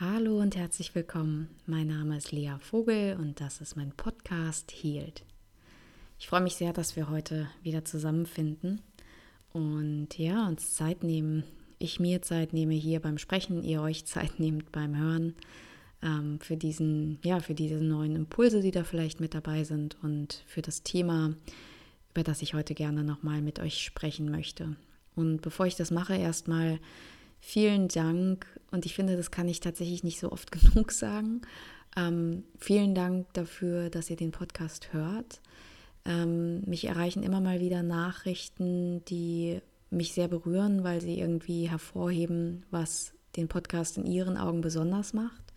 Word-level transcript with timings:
Hallo 0.00 0.40
und 0.40 0.56
herzlich 0.56 0.94
willkommen. 0.94 1.50
Mein 1.66 1.88
Name 1.88 2.16
ist 2.16 2.32
Lea 2.32 2.54
Vogel 2.58 3.14
und 3.20 3.42
das 3.42 3.60
ist 3.60 3.76
mein 3.76 3.92
Podcast 3.92 4.72
Healed. 4.72 5.22
Ich 6.18 6.28
freue 6.28 6.40
mich 6.40 6.54
sehr, 6.54 6.72
dass 6.72 6.96
wir 6.96 7.10
heute 7.10 7.46
wieder 7.62 7.84
zusammenfinden 7.84 8.80
und 9.52 10.16
ja, 10.16 10.48
uns 10.48 10.74
Zeit 10.74 11.04
nehmen. 11.04 11.44
Ich 11.78 12.00
mir 12.00 12.22
Zeit 12.22 12.54
nehme 12.54 12.72
hier 12.72 13.00
beim 13.00 13.18
Sprechen, 13.18 13.62
ihr 13.62 13.82
euch 13.82 14.04
Zeit 14.06 14.40
nehmt 14.40 14.72
beim 14.72 14.96
Hören 14.96 15.34
ähm, 16.02 16.40
für 16.40 16.56
diesen, 16.56 17.18
ja, 17.22 17.40
für 17.40 17.54
diese 17.54 17.76
neuen 17.76 18.16
Impulse, 18.16 18.62
die 18.62 18.70
da 18.70 18.84
vielleicht 18.84 19.20
mit 19.20 19.34
dabei 19.34 19.62
sind 19.62 19.98
und 20.02 20.42
für 20.46 20.62
das 20.62 20.82
Thema, 20.82 21.34
über 22.12 22.22
das 22.24 22.40
ich 22.40 22.54
heute 22.54 22.74
gerne 22.74 23.04
nochmal 23.04 23.42
mit 23.42 23.60
euch 23.60 23.84
sprechen 23.84 24.30
möchte. 24.30 24.74
Und 25.14 25.42
bevor 25.42 25.66
ich 25.66 25.76
das 25.76 25.90
mache, 25.90 26.16
erstmal 26.16 26.80
vielen 27.42 27.88
Dank. 27.88 28.46
Und 28.70 28.86
ich 28.86 28.94
finde, 28.94 29.18
das 29.18 29.30
kann 29.30 29.48
ich 29.48 29.60
tatsächlich 29.60 30.02
nicht 30.02 30.18
so 30.18 30.32
oft 30.32 30.50
genug 30.72 30.92
sagen. 30.92 31.42
Ähm, 31.94 32.44
vielen 32.58 32.94
Dank 32.94 33.30
dafür, 33.34 33.90
dass 33.90 34.08
ihr 34.08 34.16
den 34.16 34.30
Podcast 34.30 34.94
hört. 34.94 35.42
Ähm, 36.06 36.62
mich 36.62 36.86
erreichen 36.86 37.22
immer 37.22 37.40
mal 37.40 37.60
wieder 37.60 37.82
Nachrichten, 37.82 39.04
die 39.04 39.60
mich 39.90 40.14
sehr 40.14 40.28
berühren, 40.28 40.84
weil 40.84 41.02
sie 41.02 41.18
irgendwie 41.18 41.68
hervorheben, 41.68 42.64
was 42.70 43.12
den 43.36 43.48
Podcast 43.48 43.98
in 43.98 44.06
ihren 44.06 44.38
Augen 44.38 44.62
besonders 44.62 45.12
macht. 45.12 45.52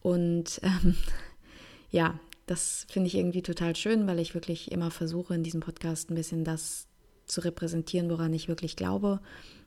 Und 0.00 0.60
ähm, 0.64 0.96
ja, 1.90 2.18
das 2.46 2.86
finde 2.90 3.06
ich 3.06 3.14
irgendwie 3.14 3.42
total 3.42 3.76
schön, 3.76 4.06
weil 4.06 4.18
ich 4.18 4.34
wirklich 4.34 4.72
immer 4.72 4.90
versuche, 4.90 5.34
in 5.34 5.44
diesem 5.44 5.60
Podcast 5.60 6.10
ein 6.10 6.16
bisschen 6.16 6.44
das 6.44 6.88
zu 7.26 7.40
repräsentieren, 7.40 8.10
woran 8.10 8.34
ich 8.34 8.48
wirklich 8.48 8.76
glaube, 8.76 9.20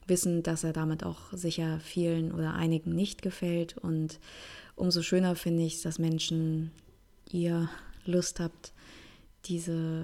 wissen, 0.08 0.44
dass 0.44 0.64
er 0.64 0.74
damit 0.74 1.04
auch 1.04 1.32
sicher 1.32 1.80
vielen 1.80 2.32
oder 2.32 2.54
einigen 2.54 2.96
nicht 2.96 3.22
gefällt. 3.22 3.78
Und 3.78 4.20
umso 4.76 5.02
schöner 5.02 5.36
finde 5.36 5.64
ich 5.64 5.76
es, 5.76 5.82
dass 5.82 6.00
Menschen 6.00 6.72
ihr 7.32 7.70
Lust 8.06 8.40
habt, 8.40 8.74
diese, 9.46 10.04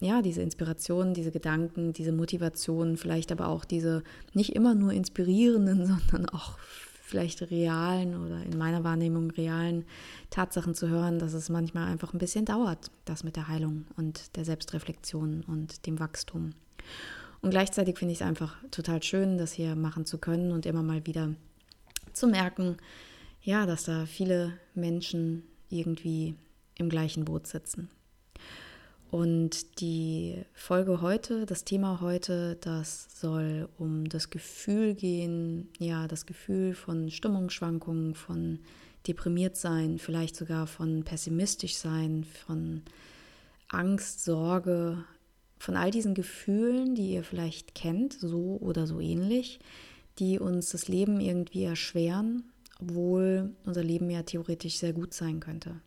ja, 0.00 0.22
diese 0.22 0.42
Inspiration, 0.42 1.14
diese 1.14 1.30
Gedanken, 1.30 1.92
diese 1.92 2.12
Motivation, 2.12 2.96
vielleicht 2.96 3.32
aber 3.32 3.48
auch 3.48 3.64
diese 3.64 4.02
nicht 4.32 4.54
immer 4.54 4.74
nur 4.74 4.92
inspirierenden, 4.92 5.86
sondern 6.10 6.28
auch 6.28 6.58
vielleicht 7.02 7.42
realen 7.50 8.16
oder 8.16 8.42
in 8.42 8.56
meiner 8.56 8.82
Wahrnehmung 8.82 9.30
realen 9.30 9.84
Tatsachen 10.30 10.74
zu 10.74 10.88
hören, 10.88 11.18
dass 11.18 11.34
es 11.34 11.50
manchmal 11.50 11.86
einfach 11.86 12.14
ein 12.14 12.18
bisschen 12.18 12.46
dauert, 12.46 12.90
das 13.04 13.24
mit 13.24 13.36
der 13.36 13.48
Heilung 13.48 13.84
und 13.96 14.36
der 14.36 14.44
Selbstreflexion 14.44 15.44
und 15.46 15.86
dem 15.86 16.00
Wachstum. 16.00 16.54
Und 17.44 17.50
gleichzeitig 17.50 17.98
finde 17.98 18.12
ich 18.12 18.22
es 18.22 18.26
einfach 18.26 18.56
total 18.70 19.02
schön, 19.02 19.36
das 19.36 19.52
hier 19.52 19.76
machen 19.76 20.06
zu 20.06 20.16
können 20.16 20.50
und 20.50 20.64
immer 20.64 20.82
mal 20.82 21.04
wieder 21.04 21.34
zu 22.14 22.26
merken, 22.26 22.78
ja, 23.42 23.66
dass 23.66 23.84
da 23.84 24.06
viele 24.06 24.54
Menschen 24.74 25.42
irgendwie 25.68 26.36
im 26.78 26.88
gleichen 26.88 27.26
Boot 27.26 27.46
sitzen. 27.46 27.90
Und 29.10 29.78
die 29.82 30.42
Folge 30.54 31.02
heute, 31.02 31.44
das 31.44 31.64
Thema 31.64 32.00
heute, 32.00 32.56
das 32.62 33.20
soll 33.20 33.68
um 33.76 34.08
das 34.08 34.30
Gefühl 34.30 34.94
gehen, 34.94 35.68
ja, 35.78 36.08
das 36.08 36.24
Gefühl 36.24 36.72
von 36.72 37.10
Stimmungsschwankungen, 37.10 38.14
von 38.14 38.60
deprimiert 39.06 39.58
sein, 39.58 39.98
vielleicht 39.98 40.34
sogar 40.34 40.66
von 40.66 41.04
pessimistisch 41.04 41.76
sein, 41.76 42.24
von 42.24 42.80
Angst, 43.68 44.24
Sorge, 44.24 45.04
von 45.64 45.76
all 45.76 45.90
diesen 45.90 46.12
Gefühlen, 46.12 46.94
die 46.94 47.12
ihr 47.12 47.24
vielleicht 47.24 47.74
kennt, 47.74 48.12
so 48.12 48.58
oder 48.60 48.86
so 48.86 49.00
ähnlich, 49.00 49.60
die 50.18 50.38
uns 50.38 50.68
das 50.68 50.88
Leben 50.88 51.20
irgendwie 51.20 51.64
erschweren, 51.64 52.44
obwohl 52.80 53.54
unser 53.64 53.82
Leben 53.82 54.10
ja 54.10 54.22
theoretisch 54.22 54.76
sehr 54.76 54.92
gut 54.92 55.14
sein 55.14 55.40
könnte. 55.40 55.80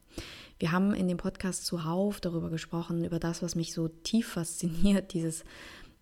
Wir 0.57 0.71
haben 0.71 0.95
in 0.95 1.07
dem 1.07 1.17
Podcast 1.17 1.67
zuhauf 1.67 2.19
darüber 2.19 2.49
gesprochen, 2.49 3.05
über 3.05 3.19
das, 3.19 3.43
was 3.43 3.53
mich 3.53 3.71
so 3.71 3.87
tief 3.87 4.29
fasziniert, 4.29 5.13
dieses 5.13 5.43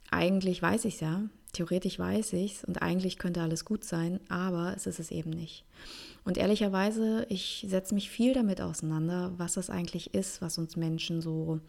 eigentlich 0.10 0.62
weiß 0.62 0.86
ich 0.86 0.96
es 0.96 1.00
ja, 1.02 1.24
theoretisch 1.52 2.00
weiß 2.00 2.32
ich 2.34 2.54
es 2.54 2.64
und 2.64 2.82
eigentlich 2.82 3.18
könnte 3.18 3.42
alles 3.42 3.66
gut 3.66 3.84
sein, 3.84 4.22
aber 4.30 4.74
es 4.78 4.88
ist 4.88 5.00
es 5.00 5.12
eben 5.12 5.32
nicht. 5.32 5.66
Und 6.24 6.38
ehrlicherweise, 6.38 7.26
ich 7.28 7.66
setze 7.68 7.94
mich 7.94 8.10
viel 8.10 8.34
damit 8.34 8.62
auseinander, 8.62 9.34
was 9.36 9.56
das 9.56 9.70
eigentlich 9.70 10.14
ist, 10.14 10.42
was 10.42 10.58
uns 10.58 10.78
Menschen 10.78 11.22
so 11.22 11.60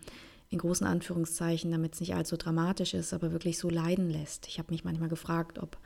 in 0.50 0.58
großen 0.58 0.86
Anführungszeichen, 0.86 1.70
damit 1.70 1.94
es 1.94 2.00
nicht 2.00 2.14
allzu 2.14 2.36
dramatisch 2.36 2.94
ist, 2.94 3.12
aber 3.12 3.32
wirklich 3.32 3.58
so 3.58 3.68
leiden 3.68 4.10
lässt. 4.10 4.46
Ich 4.46 4.58
habe 4.58 4.72
mich 4.72 4.84
manchmal 4.84 5.08
gefragt, 5.08 5.58
ob 5.58 5.78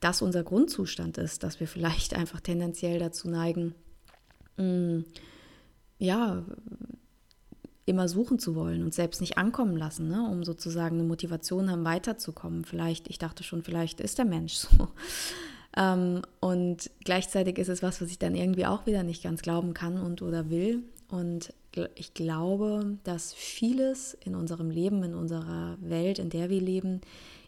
das 0.00 0.22
unser 0.22 0.42
Grundzustand 0.42 1.18
ist, 1.18 1.42
dass 1.42 1.60
wir 1.60 1.68
vielleicht 1.68 2.14
einfach 2.16 2.40
tendenziell 2.40 2.98
dazu 2.98 3.28
neigen, 3.28 3.74
mh, 4.56 4.64
mm, 4.64 5.04
ja, 5.98 6.44
immer 7.86 8.08
suchen 8.08 8.38
zu 8.38 8.54
wollen 8.56 8.82
und 8.82 8.92
selbst 8.92 9.20
nicht 9.20 9.38
ankommen 9.38 9.76
lassen, 9.76 10.08
ne? 10.08 10.28
um 10.28 10.42
sozusagen 10.42 10.98
eine 10.98 11.06
Motivation 11.06 11.70
haben, 11.70 11.84
weiterzukommen. 11.84 12.64
Vielleicht, 12.64 13.08
ich 13.08 13.18
dachte 13.18 13.44
schon, 13.44 13.62
vielleicht 13.62 14.00
ist 14.00 14.18
der 14.18 14.24
Mensch 14.24 14.54
so. 14.54 14.88
Ähm, 15.76 16.22
und 16.40 16.90
gleichzeitig 17.04 17.58
ist 17.58 17.68
es 17.68 17.82
was, 17.82 18.02
was 18.02 18.10
ich 18.10 18.18
dann 18.18 18.34
irgendwie 18.34 18.66
auch 18.66 18.86
wieder 18.86 19.04
nicht 19.04 19.22
ganz 19.22 19.40
glauben 19.40 19.72
kann 19.72 19.98
und 19.98 20.20
oder 20.20 20.50
will. 20.50 20.82
Und 21.08 21.52
ich 21.94 22.14
glaube, 22.14 22.98
dass 23.04 23.32
vieles 23.32 24.14
in 24.14 24.34
unserem 24.34 24.70
Leben, 24.70 25.02
in 25.02 25.14
unserer 25.14 25.76
Welt, 25.80 26.18
in 26.18 26.30
der 26.30 26.50
wir 26.50 26.60
leben, 26.60 27.00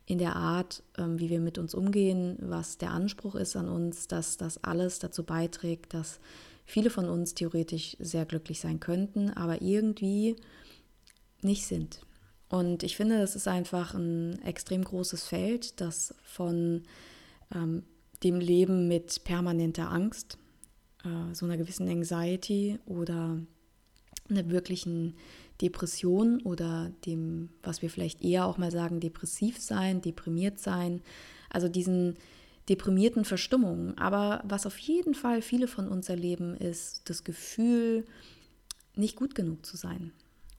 in 0.07 0.19
der 0.19 0.37
Art, 0.37 0.83
ähm, 0.97 1.19
wie 1.19 1.29
wir 1.29 1.41
mit 1.41 1.59
uns 1.59 1.75
umgehen, 1.75 2.37
was 2.41 2.79
der 2.79 2.93
Anspruch 2.93 3.35
ist 3.35 3.57
an 3.57 3.69
uns, 3.69 4.09
dass 4.09 4.37
das 4.37 4.63
alles 4.65 4.99
dazu 4.99 5.23
beiträgt, 5.23 5.93
dass 5.93 6.19
viele 6.65 6.91
von 6.91 7.09
uns 7.09 7.35
theoretisch 7.35 7.97
sehr 7.99 8.25
glücklich 8.25 8.61
sein 8.61 8.81
könnten, 8.81 9.31
aber 9.31 9.61
irgendwie 9.61 10.37
nicht 11.43 11.67
sind. 11.67 12.01
Und 12.49 12.83
ich 12.83 12.97
finde, 12.97 13.19
das 13.19 13.37
ist 13.37 13.49
einfach 13.49 13.95
ein 13.95 14.41
extrem 14.43 14.83
großes 14.83 15.25
Feld, 15.25 15.81
das 15.81 16.15
von 16.23 16.85
ähm, 17.55 17.83
dem 18.23 18.41
Leben 18.41 18.89
mit 18.89 19.25
permanenter 19.25 19.91
Angst, 19.91 20.39
äh, 21.05 21.35
so 21.35 21.47
einer 21.47 21.57
gewissen 21.57 21.89
Anxiety 21.89 22.79
oder 22.87 23.39
einer 24.29 24.51
wirklichen 24.51 25.15
Depression 25.61 26.41
oder 26.43 26.93
dem, 27.07 27.51
was 27.63 27.83
wir 27.83 27.91
vielleicht 27.91 28.23
eher 28.23 28.47
auch 28.47 28.59
mal 28.59 28.71
sagen, 28.71 29.01
depressiv 29.01 29.59
sein, 29.61 30.01
deprimiert 30.01 30.59
sein, 30.59 31.03
also 31.51 31.69
diesen 31.69 32.17
deprimierten 32.69 33.25
Verstimmungen. 33.25 33.97
Aber 33.99 34.43
was 34.45 34.67
auf 34.67 34.79
jeden 34.79 35.15
Fall 35.15 35.43
viele 35.43 35.67
von 35.67 35.89
uns 35.89 36.09
erleben, 36.09 36.55
ist 36.57 37.09
das 37.09 37.25
Gefühl, 37.25 38.05
nicht 38.95 39.17
gut 39.17 39.35
genug 39.35 39.65
zu 39.65 39.77
sein. 39.77 40.13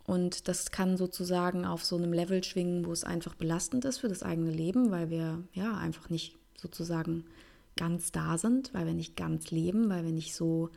Und 0.05 0.47
das 0.47 0.71
kann 0.71 0.97
sozusagen 0.97 1.65
auf 1.65 1.85
so 1.85 1.95
einem 1.95 2.13
Level 2.13 2.43
schwingen, 2.43 2.85
wo 2.85 2.91
es 2.91 3.03
einfach 3.03 3.35
belastend 3.35 3.85
ist 3.85 3.99
für 3.99 4.07
das 4.07 4.23
eigene 4.23 4.51
Leben, 4.51 4.89
weil 4.89 5.11
wir 5.11 5.43
ja 5.53 5.77
einfach 5.77 6.09
nicht 6.09 6.35
sozusagen 6.57 7.25
ganz 7.79 8.11
da 8.11 8.37
sind, 8.37 8.73
weil 8.73 8.85
wir 8.85 8.93
nicht 8.93 9.15
ganz 9.15 9.49
leben, 9.51 9.89
weil 9.89 10.03
wir 10.03 10.11
nicht 10.11 10.35
so 10.35 10.69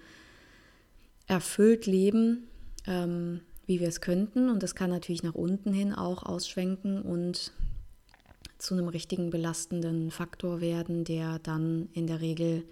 erfüllt 1.26 1.86
leben, 1.86 2.44
ähm, 2.86 3.40
wie 3.66 3.80
wir 3.80 3.88
es 3.88 4.00
könnten. 4.00 4.48
Und 4.48 4.62
das 4.62 4.76
kann 4.76 4.90
natürlich 4.90 5.24
nach 5.24 5.34
unten 5.34 5.72
hin 5.72 5.92
auch 5.92 6.22
ausschwenken 6.22 7.02
und 7.02 7.52
zu 8.58 8.74
einem 8.74 8.86
richtigen 8.88 9.30
belastenden 9.30 10.12
Faktor 10.12 10.60
werden, 10.60 11.02
der 11.04 11.40
dann 11.40 11.88
in 11.92 12.06
der 12.06 12.20
Regel 12.20 12.64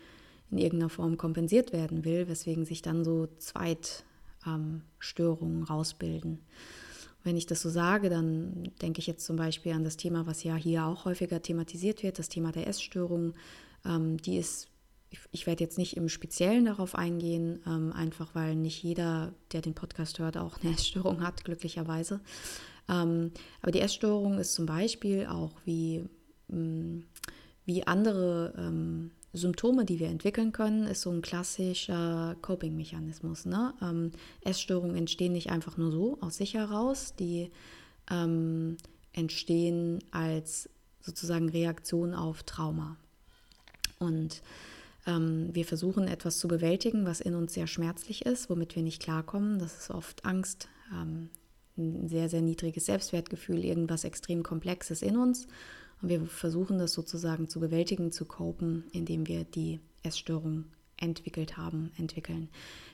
in 0.52 0.58
irgendeiner 0.58 0.90
Form 0.90 1.16
kompensiert 1.16 1.72
werden 1.72 2.04
will, 2.04 2.28
weswegen 2.28 2.64
sich 2.64 2.82
dann 2.82 3.04
so 3.04 3.26
Zweitstörungen 3.38 4.82
ähm, 5.58 5.64
rausbilden. 5.64 6.38
Wenn 7.22 7.36
ich 7.36 7.46
das 7.46 7.60
so 7.60 7.68
sage, 7.68 8.08
dann 8.08 8.70
denke 8.80 9.00
ich 9.00 9.06
jetzt 9.06 9.26
zum 9.26 9.36
Beispiel 9.36 9.72
an 9.72 9.84
das 9.84 9.96
Thema, 9.96 10.26
was 10.26 10.42
ja 10.44 10.54
hier 10.54 10.86
auch 10.86 11.04
häufiger 11.04 11.42
thematisiert 11.42 12.02
wird, 12.02 12.18
das 12.18 12.28
Thema 12.28 12.52
der 12.52 12.66
Essstörung. 12.66 13.34
Ähm, 13.84 14.18
die 14.18 14.36
ist, 14.36 14.68
ich, 15.30 15.46
werde 15.46 15.64
jetzt 15.64 15.78
nicht 15.78 15.96
im 15.96 16.08
Speziellen 16.08 16.64
darauf 16.64 16.94
eingehen, 16.94 17.60
ähm, 17.66 17.92
einfach 17.92 18.34
weil 18.34 18.54
nicht 18.54 18.82
jeder, 18.82 19.32
der 19.52 19.60
den 19.60 19.74
Podcast 19.74 20.18
hört, 20.18 20.36
auch 20.36 20.58
eine 20.62 20.72
Essstörung 20.74 21.22
hat, 21.22 21.44
glücklicherweise. 21.44 22.20
Ähm, 22.88 23.32
aber 23.62 23.72
die 23.72 23.80
Essstörung 23.80 24.38
ist 24.38 24.54
zum 24.54 24.66
Beispiel 24.66 25.26
auch 25.26 25.52
wie, 25.64 26.04
mm, 26.48 27.00
wie 27.64 27.86
andere 27.86 29.12
Symptome, 29.32 29.84
die 29.84 30.00
wir 30.00 30.08
entwickeln 30.08 30.50
können, 30.50 30.88
ist 30.88 31.02
so 31.02 31.10
ein 31.10 31.22
klassischer 31.22 32.34
Coping-Mechanismus. 32.42 33.46
Ne? 33.46 34.10
Essstörungen 34.40 34.96
entstehen 34.96 35.34
nicht 35.34 35.50
einfach 35.50 35.76
nur 35.76 35.92
so 35.92 36.18
aus 36.20 36.38
sich 36.38 36.54
heraus, 36.54 37.14
die 37.14 37.52
ähm, 38.10 38.76
entstehen 39.12 40.00
als 40.10 40.68
sozusagen 41.00 41.48
Reaktion 41.48 42.14
auf 42.14 42.42
Trauma. 42.42 42.96
Und 44.00 44.42
ähm, 45.06 45.50
wir 45.52 45.64
versuchen 45.64 46.08
etwas 46.08 46.38
zu 46.38 46.48
bewältigen, 46.48 47.04
was 47.04 47.20
in 47.20 47.34
uns 47.34 47.54
sehr 47.54 47.66
schmerzlich 47.66 48.26
ist, 48.26 48.50
womit 48.50 48.74
wir 48.74 48.82
nicht 48.82 49.02
klarkommen. 49.02 49.58
Das 49.58 49.78
ist 49.78 49.90
oft 49.90 50.24
Angst, 50.24 50.68
ähm, 50.92 51.28
ein 51.76 52.08
sehr, 52.08 52.28
sehr 52.28 52.42
niedriges 52.42 52.86
Selbstwertgefühl, 52.86 53.64
irgendwas 53.64 54.04
extrem 54.04 54.42
Komplexes 54.42 55.02
in 55.02 55.16
uns. 55.16 55.46
Und 56.02 56.08
wir 56.08 56.24
versuchen 56.26 56.78
das 56.78 56.92
sozusagen 56.92 57.48
zu 57.48 57.60
bewältigen, 57.60 58.10
zu 58.10 58.24
copen, 58.24 58.84
indem 58.92 59.28
wir 59.28 59.44
die 59.44 59.80
Essstörung 60.02 60.64
entwickelt 60.96 61.56
haben, 61.56 61.90
entwickeln. 61.98 62.48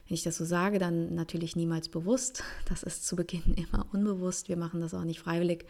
Wenn 0.08 0.14
ich 0.14 0.22
das 0.22 0.36
so 0.36 0.44
sage, 0.44 0.78
dann 0.78 1.14
natürlich 1.14 1.56
niemals 1.56 1.88
bewusst. 1.88 2.42
Das 2.68 2.82
ist 2.82 3.06
zu 3.06 3.16
Beginn 3.16 3.54
immer 3.56 3.86
unbewusst. 3.92 4.48
Wir 4.48 4.56
machen 4.56 4.80
das 4.80 4.94
auch 4.94 5.04
nicht 5.04 5.20
freiwillig. 5.20 5.66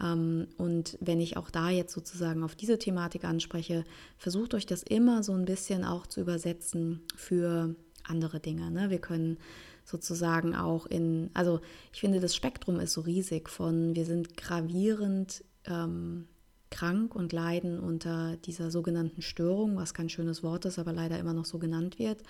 Ähm, 0.00 0.48
und 0.56 0.98
wenn 1.00 1.20
ich 1.20 1.36
auch 1.36 1.50
da 1.50 1.70
jetzt 1.70 1.92
sozusagen 1.92 2.42
auf 2.42 2.54
diese 2.54 2.78
Thematik 2.78 3.24
anspreche, 3.24 3.84
versucht 4.18 4.54
euch 4.54 4.66
das 4.66 4.82
immer 4.82 5.22
so 5.22 5.32
ein 5.32 5.44
bisschen 5.44 5.84
auch 5.84 6.06
zu 6.06 6.20
übersetzen 6.20 7.02
für 7.14 7.74
andere 8.04 8.40
Dinge. 8.40 8.70
Ne? 8.70 8.90
Wir 8.90 9.00
können 9.00 9.38
sozusagen 9.84 10.54
auch 10.54 10.86
in, 10.86 11.30
also 11.34 11.60
ich 11.92 12.00
finde, 12.00 12.20
das 12.20 12.34
Spektrum 12.34 12.80
ist 12.80 12.92
so 12.92 13.02
riesig 13.02 13.48
von, 13.48 13.94
wir 13.94 14.04
sind 14.04 14.36
gravierend 14.36 15.44
ähm, 15.64 16.26
krank 16.70 17.14
und 17.14 17.32
leiden 17.32 17.78
unter 17.78 18.36
dieser 18.38 18.70
sogenannten 18.70 19.22
Störung, 19.22 19.76
was 19.76 19.94
kein 19.94 20.08
schönes 20.08 20.42
Wort 20.42 20.64
ist, 20.64 20.78
aber 20.78 20.92
leider 20.92 21.18
immer 21.18 21.32
noch 21.32 21.44
so 21.44 21.58
genannt 21.58 21.98
wird. 21.98 22.22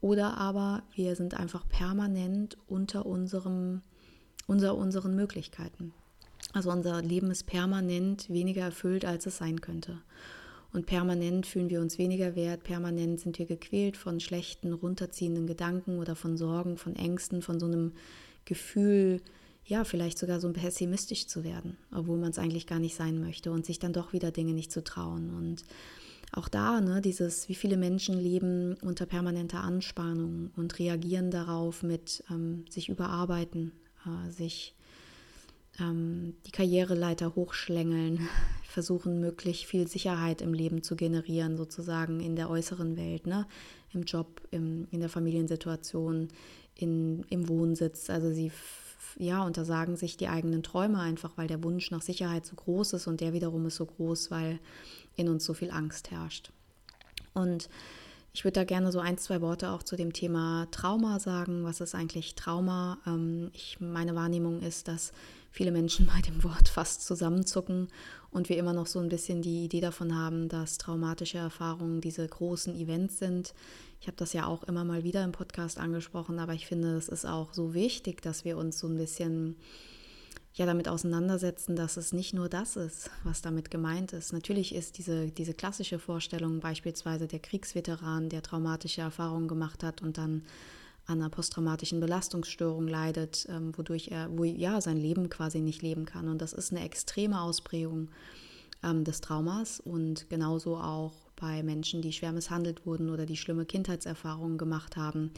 Oder 0.00 0.38
aber 0.38 0.82
wir 0.94 1.14
sind 1.16 1.34
einfach 1.34 1.68
permanent 1.68 2.56
unter 2.66 3.06
unserem, 3.06 3.82
unter 4.46 4.74
unseren 4.74 5.14
Möglichkeiten. 5.14 5.92
Also 6.54 6.70
unser 6.70 7.02
Leben 7.02 7.30
ist 7.30 7.46
permanent 7.46 8.30
weniger 8.30 8.62
erfüllt, 8.62 9.04
als 9.04 9.26
es 9.26 9.38
sein 9.38 9.60
könnte. 9.60 9.98
Und 10.72 10.86
permanent 10.86 11.46
fühlen 11.46 11.68
wir 11.68 11.80
uns 11.80 11.98
weniger 11.98 12.34
wert, 12.36 12.62
permanent 12.64 13.20
sind 13.20 13.38
wir 13.38 13.46
gequält 13.46 13.96
von 13.96 14.20
schlechten, 14.20 14.72
runterziehenden 14.72 15.46
Gedanken 15.46 15.98
oder 15.98 16.16
von 16.16 16.36
Sorgen, 16.36 16.76
von 16.76 16.96
Ängsten, 16.96 17.42
von 17.42 17.60
so 17.60 17.66
einem 17.66 17.92
Gefühl, 18.44 19.20
ja, 19.66 19.84
vielleicht 19.84 20.18
sogar 20.18 20.40
so 20.40 20.52
pessimistisch 20.52 21.26
zu 21.26 21.42
werden, 21.42 21.76
obwohl 21.92 22.18
man 22.18 22.30
es 22.30 22.38
eigentlich 22.38 22.66
gar 22.66 22.78
nicht 22.78 22.96
sein 22.96 23.20
möchte 23.20 23.50
und 23.50 23.66
sich 23.66 23.78
dann 23.78 23.92
doch 23.92 24.12
wieder 24.12 24.30
Dinge 24.30 24.52
nicht 24.52 24.70
zu 24.70 24.84
trauen. 24.84 25.34
Und 25.34 25.64
auch 26.32 26.48
da, 26.48 26.80
ne, 26.80 27.00
dieses, 27.00 27.48
wie 27.48 27.54
viele 27.54 27.76
Menschen 27.76 28.18
leben 28.18 28.74
unter 28.82 29.06
permanenter 29.06 29.60
Anspannung 29.60 30.50
und 30.56 30.78
reagieren 30.78 31.30
darauf 31.30 31.82
mit 31.82 32.22
ähm, 32.30 32.64
sich 32.68 32.88
überarbeiten, 32.88 33.72
äh, 34.06 34.30
sich 34.30 34.74
ähm, 35.80 36.34
die 36.46 36.50
Karriereleiter 36.50 37.34
hochschlängeln, 37.34 38.28
versuchen 38.68 39.20
möglichst 39.20 39.66
viel 39.66 39.86
Sicherheit 39.86 40.42
im 40.42 40.52
Leben 40.52 40.82
zu 40.82 40.96
generieren, 40.96 41.56
sozusagen 41.56 42.20
in 42.20 42.36
der 42.36 42.50
äußeren 42.50 42.96
Welt, 42.96 43.26
ne? 43.26 43.46
im 43.92 44.02
Job, 44.02 44.40
im, 44.50 44.88
in 44.90 45.00
der 45.00 45.08
Familiensituation, 45.08 46.28
in, 46.74 47.24
im 47.30 47.48
Wohnsitz. 47.48 48.10
Also 48.10 48.32
sie 48.32 48.50
ja, 49.16 49.44
untersagen 49.44 49.96
sich 49.96 50.16
die 50.16 50.28
eigenen 50.28 50.62
Träume 50.62 50.98
einfach, 50.98 51.32
weil 51.36 51.46
der 51.46 51.62
Wunsch 51.62 51.90
nach 51.90 52.02
Sicherheit 52.02 52.44
so 52.46 52.56
groß 52.56 52.94
ist 52.94 53.06
und 53.06 53.20
der 53.20 53.32
wiederum 53.32 53.66
ist 53.66 53.76
so 53.76 53.86
groß, 53.86 54.30
weil 54.30 54.58
in 55.16 55.28
uns 55.28 55.44
so 55.44 55.54
viel 55.54 55.70
Angst 55.70 56.10
herrscht. 56.10 56.50
Und 57.32 57.68
ich 58.32 58.44
würde 58.44 58.54
da 58.54 58.64
gerne 58.64 58.90
so 58.90 58.98
ein, 58.98 59.16
zwei 59.16 59.40
Worte 59.40 59.70
auch 59.70 59.84
zu 59.84 59.94
dem 59.94 60.12
Thema 60.12 60.66
Trauma 60.72 61.20
sagen. 61.20 61.62
Was 61.62 61.80
ist 61.80 61.94
eigentlich 61.94 62.34
Trauma? 62.34 62.98
Ähm, 63.06 63.50
ich, 63.52 63.78
meine 63.80 64.16
Wahrnehmung 64.16 64.60
ist, 64.60 64.88
dass 64.88 65.12
viele 65.54 65.70
Menschen 65.70 66.06
bei 66.14 66.20
dem 66.20 66.42
Wort 66.42 66.68
fast 66.68 67.06
zusammenzucken 67.06 67.88
und 68.30 68.48
wir 68.48 68.58
immer 68.58 68.72
noch 68.72 68.86
so 68.86 68.98
ein 68.98 69.08
bisschen 69.08 69.40
die 69.40 69.64
Idee 69.64 69.80
davon 69.80 70.14
haben, 70.14 70.48
dass 70.48 70.78
traumatische 70.78 71.38
Erfahrungen 71.38 72.00
diese 72.00 72.26
großen 72.26 72.74
Events 72.74 73.20
sind. 73.20 73.54
Ich 74.00 74.08
habe 74.08 74.16
das 74.16 74.32
ja 74.32 74.46
auch 74.46 74.64
immer 74.64 74.84
mal 74.84 75.04
wieder 75.04 75.22
im 75.22 75.32
Podcast 75.32 75.78
angesprochen, 75.78 76.40
aber 76.40 76.52
ich 76.54 76.66
finde, 76.66 76.96
es 76.96 77.08
ist 77.08 77.24
auch 77.24 77.54
so 77.54 77.72
wichtig, 77.72 78.20
dass 78.20 78.44
wir 78.44 78.58
uns 78.58 78.80
so 78.80 78.88
ein 78.88 78.96
bisschen 78.96 79.56
ja 80.54 80.66
damit 80.66 80.88
auseinandersetzen, 80.88 81.76
dass 81.76 81.96
es 81.96 82.12
nicht 82.12 82.34
nur 82.34 82.48
das 82.48 82.76
ist, 82.76 83.10
was 83.22 83.40
damit 83.40 83.70
gemeint 83.70 84.12
ist. 84.12 84.32
Natürlich 84.32 84.74
ist 84.74 84.98
diese, 84.98 85.28
diese 85.30 85.54
klassische 85.54 85.98
Vorstellung 85.98 86.60
beispielsweise 86.60 87.26
der 87.28 87.40
Kriegsveteran, 87.40 88.28
der 88.28 88.42
traumatische 88.42 89.00
Erfahrungen 89.00 89.48
gemacht 89.48 89.82
hat 89.82 90.02
und 90.02 90.18
dann 90.18 90.42
an 91.06 91.20
einer 91.20 91.30
posttraumatischen 91.30 92.00
Belastungsstörung 92.00 92.88
leidet, 92.88 93.46
ähm, 93.50 93.76
wodurch 93.76 94.08
er 94.08 94.28
wo, 94.36 94.44
ja, 94.44 94.80
sein 94.80 94.96
Leben 94.96 95.28
quasi 95.28 95.60
nicht 95.60 95.82
leben 95.82 96.06
kann. 96.06 96.28
Und 96.28 96.40
das 96.40 96.52
ist 96.52 96.72
eine 96.72 96.84
extreme 96.84 97.40
Ausprägung 97.40 98.08
ähm, 98.82 99.04
des 99.04 99.20
Traumas 99.20 99.80
und 99.80 100.28
genauso 100.30 100.76
auch 100.76 101.12
bei 101.36 101.62
Menschen, 101.62 102.00
die 102.00 102.12
schwer 102.12 102.32
misshandelt 102.32 102.86
wurden 102.86 103.10
oder 103.10 103.26
die 103.26 103.36
schlimme 103.36 103.66
Kindheitserfahrungen 103.66 104.58
gemacht 104.58 104.96
haben, 104.96 105.32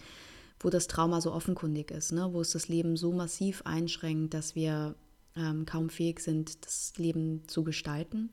wo 0.60 0.70
das 0.70 0.86
Trauma 0.86 1.20
so 1.20 1.32
offenkundig 1.32 1.90
ist, 1.90 2.12
ne? 2.12 2.28
wo 2.32 2.40
es 2.40 2.52
das 2.52 2.68
Leben 2.68 2.96
so 2.96 3.12
massiv 3.12 3.62
einschränkt, 3.64 4.34
dass 4.34 4.54
wir 4.54 4.94
ähm, 5.36 5.66
kaum 5.66 5.90
fähig 5.90 6.20
sind, 6.20 6.64
das 6.64 6.92
Leben 6.96 7.42
zu 7.46 7.64
gestalten. 7.64 8.30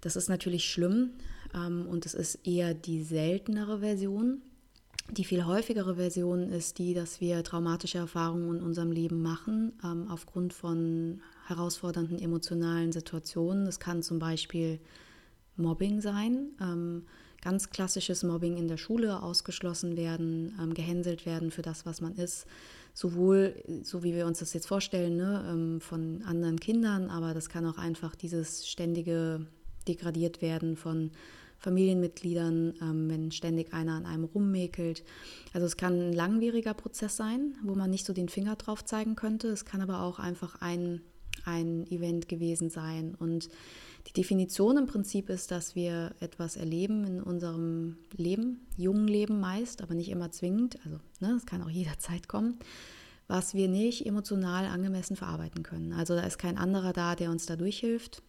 Das 0.00 0.16
ist 0.16 0.28
natürlich 0.28 0.70
schlimm 0.70 1.10
ähm, 1.54 1.86
und 1.86 2.06
es 2.06 2.14
ist 2.14 2.46
eher 2.46 2.74
die 2.74 3.02
seltenere 3.02 3.80
Version. 3.80 4.42
Die 5.10 5.24
viel 5.24 5.46
häufigere 5.46 5.94
Version 5.96 6.50
ist 6.50 6.78
die, 6.78 6.92
dass 6.92 7.20
wir 7.20 7.44
traumatische 7.44 7.98
Erfahrungen 7.98 8.56
in 8.56 8.62
unserem 8.62 8.90
Leben 8.90 9.22
machen, 9.22 9.72
ähm, 9.84 10.08
aufgrund 10.10 10.52
von 10.52 11.20
herausfordernden 11.46 12.18
emotionalen 12.18 12.90
Situationen. 12.90 13.66
Das 13.66 13.78
kann 13.78 14.02
zum 14.02 14.18
Beispiel 14.18 14.80
Mobbing 15.56 16.00
sein, 16.00 16.50
ähm, 16.60 17.04
ganz 17.40 17.70
klassisches 17.70 18.24
Mobbing 18.24 18.56
in 18.56 18.66
der 18.66 18.78
Schule, 18.78 19.22
ausgeschlossen 19.22 19.96
werden, 19.96 20.52
ähm, 20.60 20.74
gehänselt 20.74 21.24
werden 21.24 21.52
für 21.52 21.62
das, 21.62 21.86
was 21.86 22.00
man 22.00 22.16
ist. 22.16 22.46
Sowohl, 22.92 23.54
so 23.82 24.02
wie 24.02 24.14
wir 24.14 24.26
uns 24.26 24.40
das 24.40 24.54
jetzt 24.54 24.66
vorstellen, 24.66 25.16
ne, 25.16 25.46
ähm, 25.48 25.80
von 25.80 26.22
anderen 26.24 26.58
Kindern, 26.58 27.10
aber 27.10 27.32
das 27.32 27.48
kann 27.48 27.64
auch 27.66 27.78
einfach 27.78 28.16
dieses 28.16 28.66
ständige 28.68 29.46
degradiert 29.86 30.42
werden 30.42 30.76
von 30.76 31.12
Familienmitgliedern, 31.66 32.74
ähm, 32.80 33.10
wenn 33.10 33.32
ständig 33.32 33.74
einer 33.74 33.94
an 33.94 34.06
einem 34.06 34.22
rummäkelt. 34.22 35.02
Also 35.52 35.66
es 35.66 35.76
kann 35.76 35.98
ein 35.98 36.12
langwieriger 36.12 36.74
Prozess 36.74 37.16
sein, 37.16 37.56
wo 37.64 37.74
man 37.74 37.90
nicht 37.90 38.06
so 38.06 38.12
den 38.12 38.28
Finger 38.28 38.54
drauf 38.54 38.84
zeigen 38.84 39.16
könnte. 39.16 39.48
Es 39.48 39.64
kann 39.64 39.80
aber 39.80 40.02
auch 40.02 40.20
einfach 40.20 40.60
ein, 40.60 41.00
ein 41.44 41.84
Event 41.90 42.28
gewesen 42.28 42.70
sein. 42.70 43.16
Und 43.18 43.48
die 44.06 44.12
Definition 44.12 44.76
im 44.78 44.86
Prinzip 44.86 45.28
ist, 45.28 45.50
dass 45.50 45.74
wir 45.74 46.14
etwas 46.20 46.56
erleben 46.56 47.04
in 47.04 47.20
unserem 47.20 47.96
Leben, 48.16 48.60
jungen 48.76 49.08
Leben 49.08 49.40
meist, 49.40 49.82
aber 49.82 49.94
nicht 49.94 50.10
immer 50.10 50.30
zwingend, 50.30 50.78
also 50.84 50.98
ne, 51.18 51.34
das 51.34 51.46
kann 51.46 51.64
auch 51.64 51.70
jederzeit 51.70 52.28
kommen, 52.28 52.60
was 53.26 53.54
wir 53.54 53.66
nicht 53.66 54.06
emotional 54.06 54.66
angemessen 54.66 55.16
verarbeiten 55.16 55.64
können. 55.64 55.92
Also 55.92 56.14
da 56.14 56.22
ist 56.22 56.38
kein 56.38 56.58
anderer 56.58 56.92
da, 56.92 57.16
der 57.16 57.32
uns 57.32 57.46
da 57.46 57.56
durchhilft. 57.56 58.22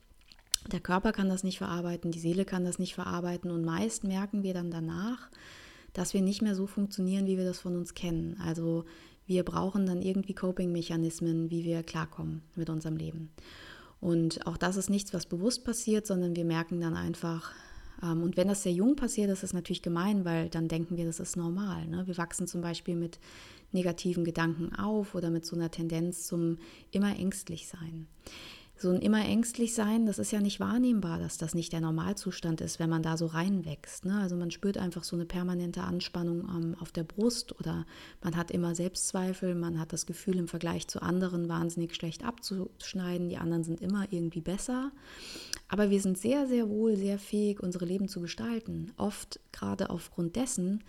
Der 0.71 0.79
Körper 0.81 1.13
kann 1.13 1.29
das 1.29 1.43
nicht 1.43 1.59
verarbeiten, 1.59 2.11
die 2.11 2.19
Seele 2.19 2.43
kann 2.43 2.65
das 2.65 2.77
nicht 2.77 2.93
verarbeiten 2.93 3.51
und 3.51 3.63
meist 3.63 4.03
merken 4.03 4.43
wir 4.43 4.53
dann 4.53 4.69
danach, 4.69 5.29
dass 5.93 6.13
wir 6.13 6.21
nicht 6.21 6.41
mehr 6.41 6.55
so 6.55 6.67
funktionieren, 6.67 7.25
wie 7.25 7.37
wir 7.37 7.45
das 7.45 7.59
von 7.59 7.75
uns 7.77 7.93
kennen. 7.93 8.37
Also 8.43 8.83
wir 9.25 9.43
brauchen 9.43 9.85
dann 9.85 10.01
irgendwie 10.01 10.33
Coping-Mechanismen, 10.33 11.49
wie 11.49 11.63
wir 11.63 11.83
klarkommen 11.83 12.41
mit 12.55 12.69
unserem 12.69 12.97
Leben. 12.97 13.29
Und 13.99 14.45
auch 14.45 14.57
das 14.57 14.75
ist 14.75 14.89
nichts, 14.89 15.13
was 15.13 15.25
bewusst 15.25 15.63
passiert, 15.63 16.05
sondern 16.05 16.35
wir 16.35 16.45
merken 16.45 16.81
dann 16.81 16.95
einfach, 16.95 17.51
ähm, 18.03 18.21
und 18.21 18.37
wenn 18.37 18.47
das 18.47 18.63
sehr 18.63 18.73
jung 18.73 18.95
passiert, 18.95 19.29
ist 19.29 19.43
es 19.43 19.53
natürlich 19.53 19.81
gemein, 19.81 20.23
weil 20.23 20.49
dann 20.49 20.67
denken 20.67 20.97
wir, 20.97 21.05
das 21.05 21.19
ist 21.19 21.35
normal. 21.35 21.87
Ne? 21.87 22.05
Wir 22.05 22.17
wachsen 22.17 22.45
zum 22.45 22.61
Beispiel 22.61 22.95
mit 22.95 23.19
negativen 23.71 24.23
Gedanken 24.23 24.75
auf 24.75 25.15
oder 25.15 25.29
mit 25.29 25.45
so 25.45 25.55
einer 25.55 25.71
Tendenz 25.71 26.27
zum 26.27 26.57
immer 26.91 27.17
ängstlich 27.17 27.67
sein 27.67 28.07
so 28.79 28.91
ein 28.91 29.01
immer 29.01 29.25
ängstlich 29.25 29.73
sein, 29.73 30.05
das 30.05 30.19
ist 30.19 30.31
ja 30.31 30.39
nicht 30.39 30.59
wahrnehmbar, 30.59 31.19
dass 31.19 31.37
das 31.37 31.55
nicht 31.55 31.73
der 31.73 31.81
Normalzustand 31.81 32.61
ist, 32.61 32.79
wenn 32.79 32.89
man 32.89 33.01
da 33.01 33.17
so 33.17 33.25
reinwächst. 33.25 34.05
Ne? 34.05 34.19
Also 34.19 34.35
man 34.35 34.51
spürt 34.51 34.77
einfach 34.77 35.03
so 35.03 35.15
eine 35.15 35.25
permanente 35.25 35.81
Anspannung 35.81 36.47
ähm, 36.49 36.75
auf 36.79 36.91
der 36.91 37.03
Brust 37.03 37.59
oder 37.59 37.85
man 38.21 38.35
hat 38.35 38.51
immer 38.51 38.75
Selbstzweifel, 38.75 39.55
man 39.55 39.79
hat 39.79 39.93
das 39.93 40.05
Gefühl, 40.05 40.37
im 40.37 40.47
Vergleich 40.47 40.87
zu 40.87 41.01
anderen 41.01 41.49
wahnsinnig 41.49 41.95
schlecht 41.95 42.23
abzuschneiden, 42.23 43.29
die 43.29 43.37
anderen 43.37 43.63
sind 43.63 43.81
immer 43.81 44.05
irgendwie 44.11 44.41
besser. 44.41 44.91
Aber 45.67 45.89
wir 45.89 45.99
sind 45.99 46.17
sehr, 46.17 46.47
sehr 46.47 46.69
wohl 46.69 46.95
sehr 46.95 47.19
fähig, 47.19 47.61
unsere 47.61 47.85
Leben 47.85 48.07
zu 48.07 48.21
gestalten. 48.21 48.91
Oft 48.97 49.39
gerade 49.51 49.89
aufgrund 49.89 50.35
dessen, 50.35 50.83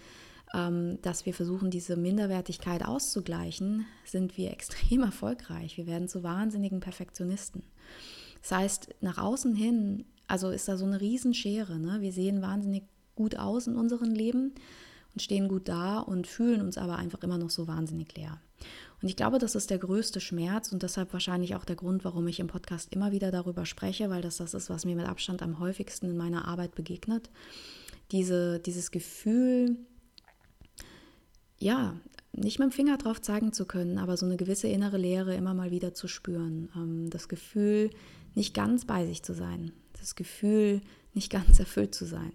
dass 0.53 1.27
wir 1.27 1.35
versuchen, 1.35 1.71
diese 1.71 1.97
Minderwertigkeit 1.97 2.85
auszugleichen, 2.85 3.87
sind 4.05 4.37
wir 4.37 4.51
extrem 4.53 5.03
erfolgreich. 5.03 5.77
Wir 5.77 5.87
werden 5.87 6.09
zu 6.09 6.23
wahnsinnigen 6.23 6.81
Perfektionisten. 6.81 7.63
Das 8.43 8.53
heißt, 8.53 8.95
nach 9.01 9.19
außen 9.19 9.55
hin, 9.55 10.05
also 10.27 10.51
ist 10.51 10.69
da 10.69 10.77
so 10.77 10.85
eine 10.85 11.01
Riesenschere. 11.01 11.79
Ne? 11.79 12.01
Wir 12.01 12.13
sehen 12.13 12.43
wahnsinnig 12.43 12.85
gut 13.15 13.37
aus 13.37 13.67
in 13.67 13.77
unserem 13.77 14.15
Leben 14.15 14.53
und 15.15 15.23
stehen 15.23 15.49
gut 15.49 15.69
da 15.69 15.99
und 15.99 16.27
fühlen 16.27 16.61
uns 16.61 16.79
aber 16.79 16.97
einfach 16.97 17.23
immer 17.23 17.39
noch 17.39 17.51
so 17.51 17.67
wahnsinnig 17.67 18.17
leer. 18.17 18.41
Und 19.01 19.09
ich 19.09 19.17
glaube, 19.17 19.39
das 19.39 19.55
ist 19.55 19.71
der 19.71 19.79
größte 19.79 20.21
Schmerz 20.21 20.73
und 20.73 20.83
deshalb 20.83 21.13
wahrscheinlich 21.13 21.55
auch 21.55 21.65
der 21.65 21.77
Grund, 21.77 22.05
warum 22.05 22.27
ich 22.27 22.41
im 22.41 22.49
Podcast 22.49 22.93
immer 22.93 23.13
wieder 23.13 23.31
darüber 23.31 23.65
spreche, 23.65 24.11
weil 24.11 24.23
das 24.23 24.39
das 24.39 24.55
ist, 24.55 24.71
was 24.71 24.85
mir 24.85 24.97
mit 24.97 25.07
Abstand 25.07 25.43
am 25.43 25.61
häufigsten 25.61 26.11
in 26.11 26.17
meiner 26.17 26.47
Arbeit 26.47 26.75
begegnet. 26.75 27.31
Diese, 28.11 28.59
dieses 28.59 28.91
Gefühl, 28.91 29.77
ja, 31.59 31.97
nicht 32.33 32.59
mit 32.59 32.71
dem 32.71 32.73
Finger 32.73 32.97
drauf 32.99 33.21
zeigen 33.21 33.53
zu 33.53 33.67
können, 33.67 33.99
aber 33.99 34.17
so 34.17 34.27
eine 34.27 34.37
gewisse 34.37 34.69
innere 34.69 34.99
Leere 34.99 35.35
immer 35.35 35.55
mal 35.55 35.71
wieder 35.71 35.95
zu 35.95 36.09
spüren. 36.09 36.69
Ähm, 36.77 37.11
das 37.11 37.29
Gefühl, 37.29 37.91
nicht 38.35 38.55
ganz 38.55 38.85
bei 38.85 39.07
sich 39.07 39.23
zu 39.23 39.35
sein. 39.35 39.73
Das 39.99 40.15
Gefühl, 40.15 40.81
nicht 41.15 41.31
ganz 41.31 41.59
erfüllt 41.59 41.95
zu 41.95 42.05
sein. 42.05 42.33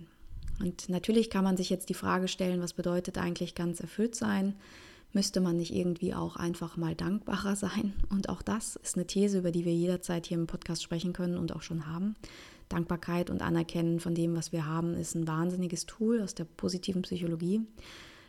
Und 0.60 0.90
natürlich 0.90 1.30
kann 1.30 1.44
man 1.44 1.58
sich 1.58 1.70
jetzt 1.70 1.90
die 1.90 1.94
Frage 1.94 2.28
stellen, 2.28 2.62
was 2.62 2.74
bedeutet 2.74 3.18
eigentlich 3.18 3.56
ganz 3.56 3.80
erfüllt 3.80 4.16
sein? 4.16 4.56
Müsste 5.14 5.42
man 5.42 5.58
nicht 5.58 5.74
irgendwie 5.74 6.14
auch 6.14 6.36
einfach 6.36 6.76
mal 6.76 6.96
dankbarer 6.96 7.56
sein? 7.56 7.94
Und 8.10 8.30
auch 8.30 8.42
das 8.42 8.76
ist 8.78 8.96
eine 8.96 9.08
These, 9.08 9.40
über 9.40 9.52
die 9.52 9.66
wir 9.66 9.74
jederzeit 9.74 10.26
hier 10.26 10.38
im 10.38 10.48
Podcast 10.48 10.84
sprechen 10.84 11.14
können 11.14 11.38
und 11.38 11.56
auch 11.56 11.62
schon 11.62 11.88
haben. 11.88 12.16
Dankbarkeit 12.70 13.30
und 13.30 13.42
Anerkennen 13.42 14.00
von 14.00 14.16
dem, 14.16 14.36
was 14.36 14.52
wir 14.52 14.66
haben, 14.66 14.96
ist 14.96 15.16
ein 15.16 15.28
wahnsinniges 15.28 15.86
Tool 15.86 16.22
aus 16.22 16.34
der 16.34 16.46
positiven 16.46 17.04
Psychologie. 17.04 17.62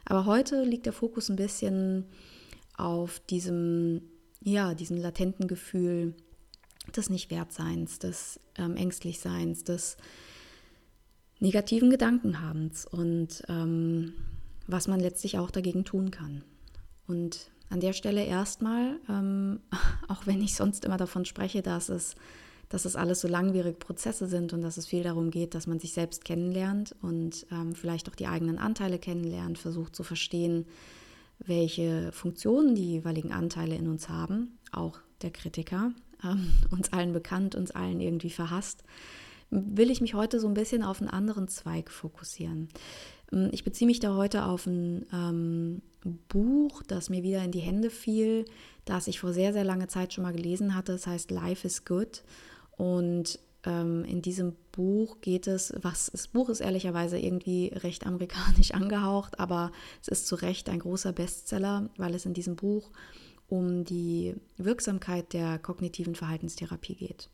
Aber 0.04 0.26
heute 0.26 0.62
liegt 0.64 0.86
der 0.86 0.92
Fokus 0.92 1.28
ein 1.28 1.36
bisschen 1.36 2.06
auf 2.76 3.20
diesem, 3.20 4.02
ja, 4.40 4.74
diesem 4.74 4.96
latenten 4.96 5.48
Gefühl 5.48 6.14
des 6.94 7.08
Nichtwertseins, 7.08 7.98
des 7.98 8.40
ähm, 8.56 8.76
Ängstlichseins, 8.76 9.64
des 9.64 9.96
negativen 11.40 11.90
Gedankenhabens 11.90 12.86
und 12.86 13.42
ähm, 13.48 14.14
was 14.66 14.88
man 14.88 15.00
letztlich 15.00 15.38
auch 15.38 15.50
dagegen 15.50 15.84
tun 15.84 16.10
kann. 16.10 16.44
Und 17.06 17.50
an 17.70 17.80
der 17.80 17.92
Stelle 17.92 18.24
erstmal, 18.24 18.98
ähm, 19.08 19.60
auch 20.08 20.26
wenn 20.26 20.42
ich 20.42 20.54
sonst 20.54 20.84
immer 20.84 20.96
davon 20.96 21.24
spreche, 21.24 21.62
dass 21.62 21.88
es, 21.88 22.14
dass 22.74 22.86
es 22.86 22.96
alles 22.96 23.20
so 23.20 23.28
langwierige 23.28 23.78
Prozesse 23.78 24.26
sind 24.26 24.52
und 24.52 24.60
dass 24.60 24.78
es 24.78 24.88
viel 24.88 25.04
darum 25.04 25.30
geht, 25.30 25.54
dass 25.54 25.68
man 25.68 25.78
sich 25.78 25.92
selbst 25.92 26.24
kennenlernt 26.24 26.96
und 27.02 27.46
ähm, 27.52 27.72
vielleicht 27.76 28.10
auch 28.10 28.16
die 28.16 28.26
eigenen 28.26 28.58
Anteile 28.58 28.98
kennenlernt, 28.98 29.58
versucht 29.58 29.94
zu 29.94 30.02
verstehen, 30.02 30.66
welche 31.38 32.10
Funktionen 32.10 32.74
die 32.74 32.90
jeweiligen 32.90 33.30
Anteile 33.30 33.76
in 33.76 33.86
uns 33.86 34.08
haben, 34.08 34.58
auch 34.72 34.98
der 35.22 35.30
Kritiker, 35.30 35.92
ähm, 36.24 36.48
uns 36.72 36.92
allen 36.92 37.12
bekannt, 37.12 37.54
uns 37.54 37.70
allen 37.70 38.00
irgendwie 38.00 38.30
verhasst, 38.30 38.82
will 39.50 39.88
ich 39.88 40.00
mich 40.00 40.14
heute 40.14 40.40
so 40.40 40.48
ein 40.48 40.54
bisschen 40.54 40.82
auf 40.82 41.00
einen 41.00 41.10
anderen 41.10 41.46
Zweig 41.46 41.92
fokussieren. 41.92 42.70
Ähm, 43.32 43.50
ich 43.52 43.62
beziehe 43.62 43.86
mich 43.86 44.00
da 44.00 44.16
heute 44.16 44.46
auf 44.46 44.66
ein 44.66 45.06
ähm, 45.12 45.80
Buch, 46.26 46.82
das 46.82 47.08
mir 47.08 47.22
wieder 47.22 47.44
in 47.44 47.52
die 47.52 47.60
Hände 47.60 47.88
fiel, 47.88 48.46
das 48.84 49.06
ich 49.06 49.20
vor 49.20 49.32
sehr, 49.32 49.52
sehr 49.52 49.62
langer 49.62 49.86
Zeit 49.86 50.12
schon 50.12 50.24
mal 50.24 50.34
gelesen 50.34 50.74
hatte. 50.74 50.94
Es 50.94 51.06
heißt 51.06 51.30
Life 51.30 51.64
is 51.64 51.84
Good. 51.84 52.24
Und 52.76 53.38
ähm, 53.64 54.04
in 54.04 54.22
diesem 54.22 54.54
Buch 54.72 55.20
geht 55.20 55.46
es, 55.46 55.72
was 55.80 56.10
das 56.12 56.28
Buch 56.28 56.48
ist 56.48 56.60
ehrlicherweise 56.60 57.18
irgendwie 57.18 57.68
recht 57.68 58.06
amerikanisch 58.06 58.70
angehaucht, 58.74 59.38
aber 59.38 59.72
es 60.02 60.08
ist 60.08 60.26
zu 60.26 60.34
Recht 60.36 60.68
ein 60.68 60.80
großer 60.80 61.12
Bestseller, 61.12 61.90
weil 61.96 62.14
es 62.14 62.26
in 62.26 62.34
diesem 62.34 62.56
Buch 62.56 62.90
um 63.48 63.84
die 63.84 64.34
Wirksamkeit 64.56 65.32
der 65.32 65.58
kognitiven 65.58 66.14
Verhaltenstherapie 66.14 66.94
geht. 66.94 67.28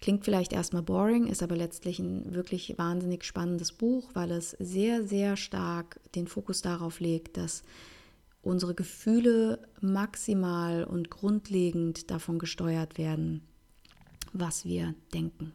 Klingt 0.00 0.24
vielleicht 0.24 0.52
erstmal 0.52 0.82
boring, 0.82 1.26
ist 1.26 1.42
aber 1.42 1.56
letztlich 1.56 1.98
ein 1.98 2.34
wirklich 2.34 2.76
wahnsinnig 2.76 3.24
spannendes 3.24 3.72
Buch, 3.72 4.10
weil 4.12 4.30
es 4.30 4.50
sehr, 4.50 5.06
sehr 5.06 5.36
stark 5.36 6.00
den 6.14 6.26
Fokus 6.26 6.60
darauf 6.60 7.00
legt, 7.00 7.38
dass 7.38 7.62
unsere 8.42 8.74
Gefühle 8.74 9.58
maximal 9.80 10.84
und 10.84 11.10
grundlegend 11.10 12.10
davon 12.10 12.38
gesteuert 12.38 12.98
werden, 12.98 13.42
was 14.40 14.64
wir 14.64 14.94
denken. 15.12 15.52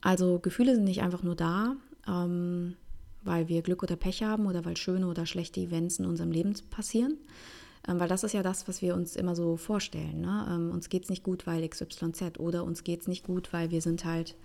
Also 0.00 0.38
Gefühle 0.38 0.74
sind 0.74 0.84
nicht 0.84 1.02
einfach 1.02 1.22
nur 1.22 1.34
da, 1.34 1.76
ähm, 2.06 2.76
weil 3.22 3.48
wir 3.48 3.62
Glück 3.62 3.82
oder 3.82 3.96
Pech 3.96 4.22
haben 4.22 4.46
oder 4.46 4.64
weil 4.64 4.76
schöne 4.76 5.08
oder 5.08 5.26
schlechte 5.26 5.60
Events 5.60 5.98
in 5.98 6.06
unserem 6.06 6.30
Leben 6.30 6.54
passieren, 6.70 7.16
ähm, 7.88 7.98
weil 7.98 8.08
das 8.08 8.24
ist 8.24 8.32
ja 8.32 8.42
das, 8.42 8.68
was 8.68 8.82
wir 8.82 8.94
uns 8.94 9.16
immer 9.16 9.34
so 9.34 9.56
vorstellen. 9.56 10.20
Ne? 10.20 10.46
Ähm, 10.48 10.70
uns 10.70 10.88
geht 10.88 11.04
es 11.04 11.10
nicht 11.10 11.24
gut, 11.24 11.46
weil 11.46 11.68
XYZ 11.68 12.38
oder 12.38 12.64
uns 12.64 12.84
geht 12.84 13.00
es 13.00 13.08
nicht 13.08 13.24
gut, 13.24 13.52
weil 13.52 13.70
wir 13.70 13.82
sind 13.82 14.04
halt 14.04 14.36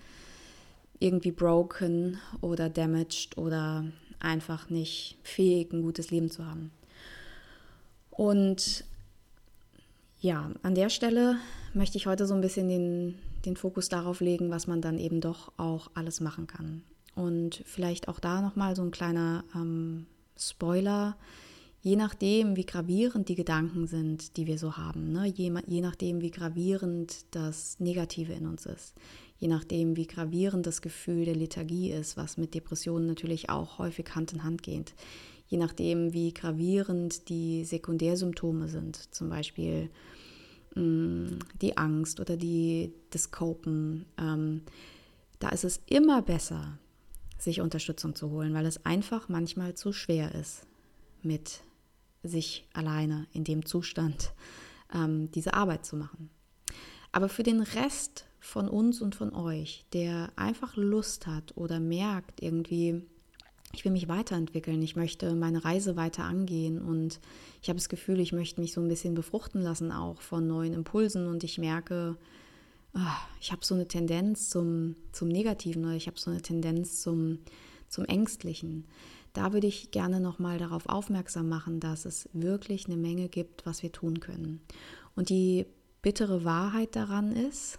irgendwie 1.00 1.32
broken 1.32 2.20
oder 2.42 2.70
damaged 2.70 3.38
oder 3.38 3.86
einfach 4.20 4.70
nicht 4.70 5.18
fähig, 5.24 5.74
ein 5.74 5.82
gutes 5.82 6.12
Leben 6.12 6.30
zu 6.30 6.46
haben. 6.46 6.72
Und 8.12 8.84
ja, 10.20 10.52
an 10.62 10.76
der 10.76 10.90
Stelle 10.90 11.38
möchte 11.74 11.98
ich 11.98 12.06
heute 12.06 12.28
so 12.28 12.36
ein 12.36 12.42
bisschen 12.42 12.70
den, 12.70 13.16
den 13.46 13.56
Fokus 13.56 13.90
darauf 13.90 14.20
legen, 14.20 14.50
was 14.50 14.68
man 14.68 14.82
dann 14.82 14.98
eben 14.98 15.22
doch 15.22 15.52
auch 15.58 15.90
alles 15.94 16.22
machen 16.22 16.48
kann. 16.48 16.84
Und 17.16 17.62
vielleicht 17.66 18.08
auch 18.08 18.20
da 18.20 18.42
nochmal 18.42 18.76
so 18.76 18.82
ein 18.82 18.92
kleiner 18.92 19.44
ähm, 19.56 20.06
Spoiler 20.38 21.18
je 21.82 21.96
nachdem, 21.96 22.56
wie 22.56 22.66
gravierend 22.66 23.28
die 23.28 23.36
Gedanken 23.36 23.88
sind, 23.88 24.38
die 24.38 24.48
wir 24.48 24.58
so 24.58 24.78
haben, 24.78 25.12
ne? 25.12 25.26
je, 25.26 25.52
je 25.68 25.82
nachdem, 25.82 26.22
wie 26.22 26.32
gravierend 26.32 27.26
das 27.32 27.80
Negative 27.80 28.34
in 28.34 28.46
uns 28.46 28.66
ist, 28.66 28.94
je 29.40 29.48
nachdem, 29.48 29.98
wie 29.98 30.06
gravierend 30.06 30.68
das 30.68 30.82
Gefühl 30.82 31.26
der 31.26 31.36
Lethargie 31.36 31.92
ist, 31.92 32.18
was 32.18 32.38
mit 32.38 32.54
Depressionen 32.54 33.08
natürlich 33.08 33.50
auch 33.50 33.80
häufig 33.80 34.14
Hand 34.14 34.34
in 34.34 34.44
Hand 34.44 34.62
geht, 34.62 34.94
je 35.48 35.58
nachdem, 35.58 36.14
wie 36.14 36.34
gravierend 36.34 37.28
die 37.30 37.66
Sekundärsymptome 37.66 38.68
sind, 38.68 39.14
zum 39.14 39.30
Beispiel 39.30 39.90
mm, 40.76 41.40
die 41.62 41.78
Angst 41.78 42.20
oder 42.20 42.38
die, 42.38 42.94
das 43.10 43.32
Copen, 43.32 44.06
ähm, 44.18 44.62
da 45.40 45.50
ist 45.50 45.64
es 45.64 45.82
immer 45.88 46.22
besser, 46.22 46.78
sich 47.38 47.62
Unterstützung 47.62 48.16
zu 48.16 48.30
holen, 48.30 48.54
weil 48.54 48.66
es 48.66 48.86
einfach 48.86 49.28
manchmal 49.30 49.74
zu 49.74 49.94
schwer 49.94 50.36
ist 50.36 50.68
mit 51.24 51.62
sich 52.24 52.68
alleine 52.74 53.28
in 53.34 53.44
dem 53.44 53.66
Zustand 53.66 54.34
ähm, 54.94 55.32
diese 55.32 55.54
Arbeit 55.54 55.86
zu 55.86 55.96
machen. 55.96 56.30
Aber 57.12 57.30
für 57.30 57.44
den 57.44 57.62
Rest 57.62 58.26
von 58.40 58.68
uns 58.68 59.02
und 59.02 59.16
von 59.16 59.34
euch, 59.34 59.86
der 59.94 60.32
einfach 60.36 60.76
Lust 60.76 61.28
hat 61.28 61.56
oder 61.58 61.80
merkt 61.80 62.42
irgendwie, 62.42 63.04
ich 63.74 63.86
will 63.86 63.92
mich 63.92 64.08
weiterentwickeln, 64.08 64.82
ich 64.82 64.96
möchte 64.96 65.34
meine 65.36 65.64
Reise 65.64 65.96
weiter 65.96 66.24
angehen 66.24 66.82
und 66.82 67.20
ich 67.62 67.70
habe 67.70 67.78
das 67.78 67.90
Gefühl, 67.90 68.20
ich 68.20 68.34
möchte 68.34 68.60
mich 68.60 68.74
so 68.74 68.82
ein 68.82 68.88
bisschen 68.88 69.14
befruchten 69.14 69.62
lassen 69.62 69.92
auch 69.92 70.22
von 70.22 70.48
neuen 70.48 70.74
Impulsen 70.74 71.28
und 71.28 71.44
ich 71.44 71.58
merke, 71.58 72.18
oh, 72.94 73.00
ich 73.40 73.52
habe 73.52 73.66
so 73.66 73.76
eine 73.76 73.88
Tendenz 73.88 74.50
zum, 74.50 74.96
zum 75.12 75.30
Negativen 75.30 75.86
oder 75.86 75.96
ich 75.96 76.08
habe 76.08 76.20
so 76.20 76.32
eine 76.32 76.42
Tendenz 76.42 77.02
zum, 77.02 77.40
zum 77.88 78.06
Ängstlichen 78.06 78.86
da 79.34 79.54
würde 79.54 79.68
ich 79.68 79.92
gerne 79.92 80.20
nochmal 80.20 80.58
darauf 80.58 80.88
aufmerksam 80.88 81.48
machen, 81.48 81.80
dass 81.80 82.06
es 82.06 82.28
wirklich 82.34 82.88
eine 82.88 82.98
Menge 82.98 83.30
gibt, 83.30 83.66
was 83.66 83.82
wir 83.84 83.92
tun 83.92 84.20
können. 84.20 84.62
Und 85.16 85.30
die 85.30 85.66
bittere 86.02 86.44
Wahrheit 86.44 86.96
daran 86.96 87.32
ist, 87.32 87.78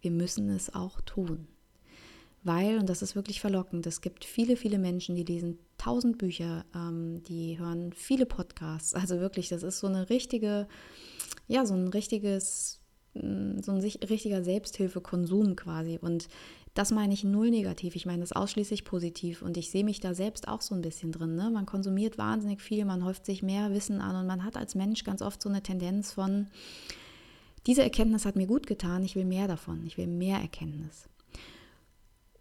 wir 0.00 0.10
müssen 0.10 0.50
es 0.50 0.74
auch 0.74 1.00
tun. 1.00 1.48
Weil, 2.44 2.78
und 2.78 2.88
das 2.88 3.02
ist 3.02 3.14
wirklich 3.14 3.40
verlockend, 3.40 3.86
es 3.86 4.00
gibt 4.00 4.24
viele, 4.24 4.56
viele 4.56 4.78
Menschen, 4.78 5.14
die 5.14 5.22
lesen 5.22 5.58
tausend 5.78 6.18
Bücher, 6.18 6.64
ähm, 6.74 7.22
die 7.22 7.58
hören 7.58 7.92
viele 7.92 8.26
Podcasts. 8.26 8.94
Also 8.94 9.20
wirklich, 9.20 9.48
das 9.48 9.62
ist 9.62 9.78
so 9.78 9.86
eine 9.86 10.10
richtige, 10.10 10.66
ja, 11.46 11.64
so 11.64 11.74
ein 11.74 11.88
richtiges, 11.88 12.80
mm, 13.14 13.60
so 13.60 13.72
ein 13.72 13.80
richtiger 13.80 14.42
Selbsthilfekonsum 14.42 15.54
quasi. 15.54 15.98
Und 16.00 16.28
das 16.74 16.90
meine 16.90 17.14
ich 17.14 17.22
null 17.22 17.50
negativ, 17.50 17.94
ich 17.94 18.06
meine 18.06 18.20
das 18.20 18.32
ausschließlich 18.32 18.84
positiv 18.84 19.42
und 19.42 19.56
ich 19.56 19.70
sehe 19.70 19.84
mich 19.84 20.00
da 20.00 20.14
selbst 20.14 20.48
auch 20.48 20.62
so 20.62 20.74
ein 20.74 20.82
bisschen 20.82 21.12
drin. 21.12 21.36
Ne? 21.36 21.50
Man 21.50 21.66
konsumiert 21.66 22.18
wahnsinnig 22.18 22.60
viel, 22.60 22.84
man 22.84 23.04
häuft 23.04 23.26
sich 23.26 23.42
mehr 23.42 23.72
Wissen 23.72 24.00
an 24.00 24.16
und 24.16 24.26
man 24.26 24.44
hat 24.44 24.56
als 24.56 24.74
Mensch 24.74 25.04
ganz 25.04 25.22
oft 25.22 25.42
so 25.42 25.48
eine 25.48 25.62
Tendenz 25.62 26.12
von, 26.12 26.48
diese 27.66 27.82
Erkenntnis 27.82 28.24
hat 28.24 28.36
mir 28.36 28.46
gut 28.46 28.66
getan, 28.66 29.04
ich 29.04 29.14
will 29.14 29.26
mehr 29.26 29.46
davon, 29.46 29.84
ich 29.86 29.98
will 29.98 30.06
mehr 30.08 30.38
Erkenntnis. 30.38 31.08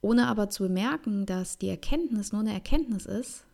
Ohne 0.02 0.28
aber 0.28 0.50
zu 0.50 0.64
bemerken, 0.64 1.26
dass 1.26 1.58
die 1.58 1.70
Erkenntnis 1.70 2.32
nur 2.32 2.42
eine 2.42 2.54
Erkenntnis 2.54 3.06
ist, 3.06 3.46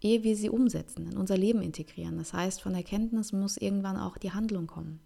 ehe 0.00 0.22
wir 0.22 0.36
sie 0.36 0.48
umsetzen, 0.48 1.10
in 1.10 1.16
unser 1.16 1.36
Leben 1.36 1.60
integrieren. 1.60 2.18
Das 2.18 2.32
heißt, 2.32 2.62
von 2.62 2.74
Erkenntnis 2.74 3.32
muss 3.32 3.56
irgendwann 3.56 3.96
auch 3.96 4.16
die 4.16 4.32
Handlung 4.32 4.66
kommen. 4.66 5.00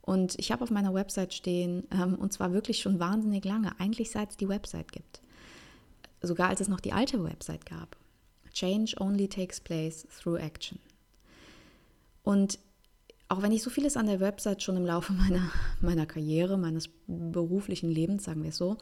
Und 0.00 0.36
ich 0.38 0.50
habe 0.50 0.64
auf 0.64 0.70
meiner 0.70 0.94
Website 0.94 1.32
stehen, 1.32 1.84
ähm, 1.92 2.14
und 2.14 2.32
zwar 2.32 2.52
wirklich 2.52 2.80
schon 2.80 2.98
wahnsinnig 2.98 3.44
lange, 3.44 3.78
eigentlich 3.78 4.10
seit 4.10 4.30
es 4.30 4.36
die 4.36 4.48
Website 4.48 4.90
gibt. 4.90 5.22
Sogar 6.20 6.48
als 6.48 6.60
es 6.60 6.68
noch 6.68 6.80
die 6.80 6.92
alte 6.92 7.22
Website 7.22 7.66
gab. 7.66 7.96
Change 8.52 8.96
only 8.98 9.28
takes 9.28 9.60
place 9.60 10.06
through 10.20 10.38
action. 10.38 10.78
Und 12.24 12.58
auch 13.28 13.42
wenn 13.42 13.52
ich 13.52 13.62
so 13.62 13.70
vieles 13.70 13.96
an 13.96 14.06
der 14.06 14.20
Website 14.20 14.62
schon 14.62 14.76
im 14.76 14.84
Laufe 14.84 15.12
meiner, 15.12 15.50
meiner 15.80 16.06
Karriere, 16.06 16.58
meines 16.58 16.90
beruflichen 17.06 17.88
Lebens, 17.88 18.24
sagen 18.24 18.42
wir 18.42 18.50
es 18.50 18.56
so, 18.56 18.76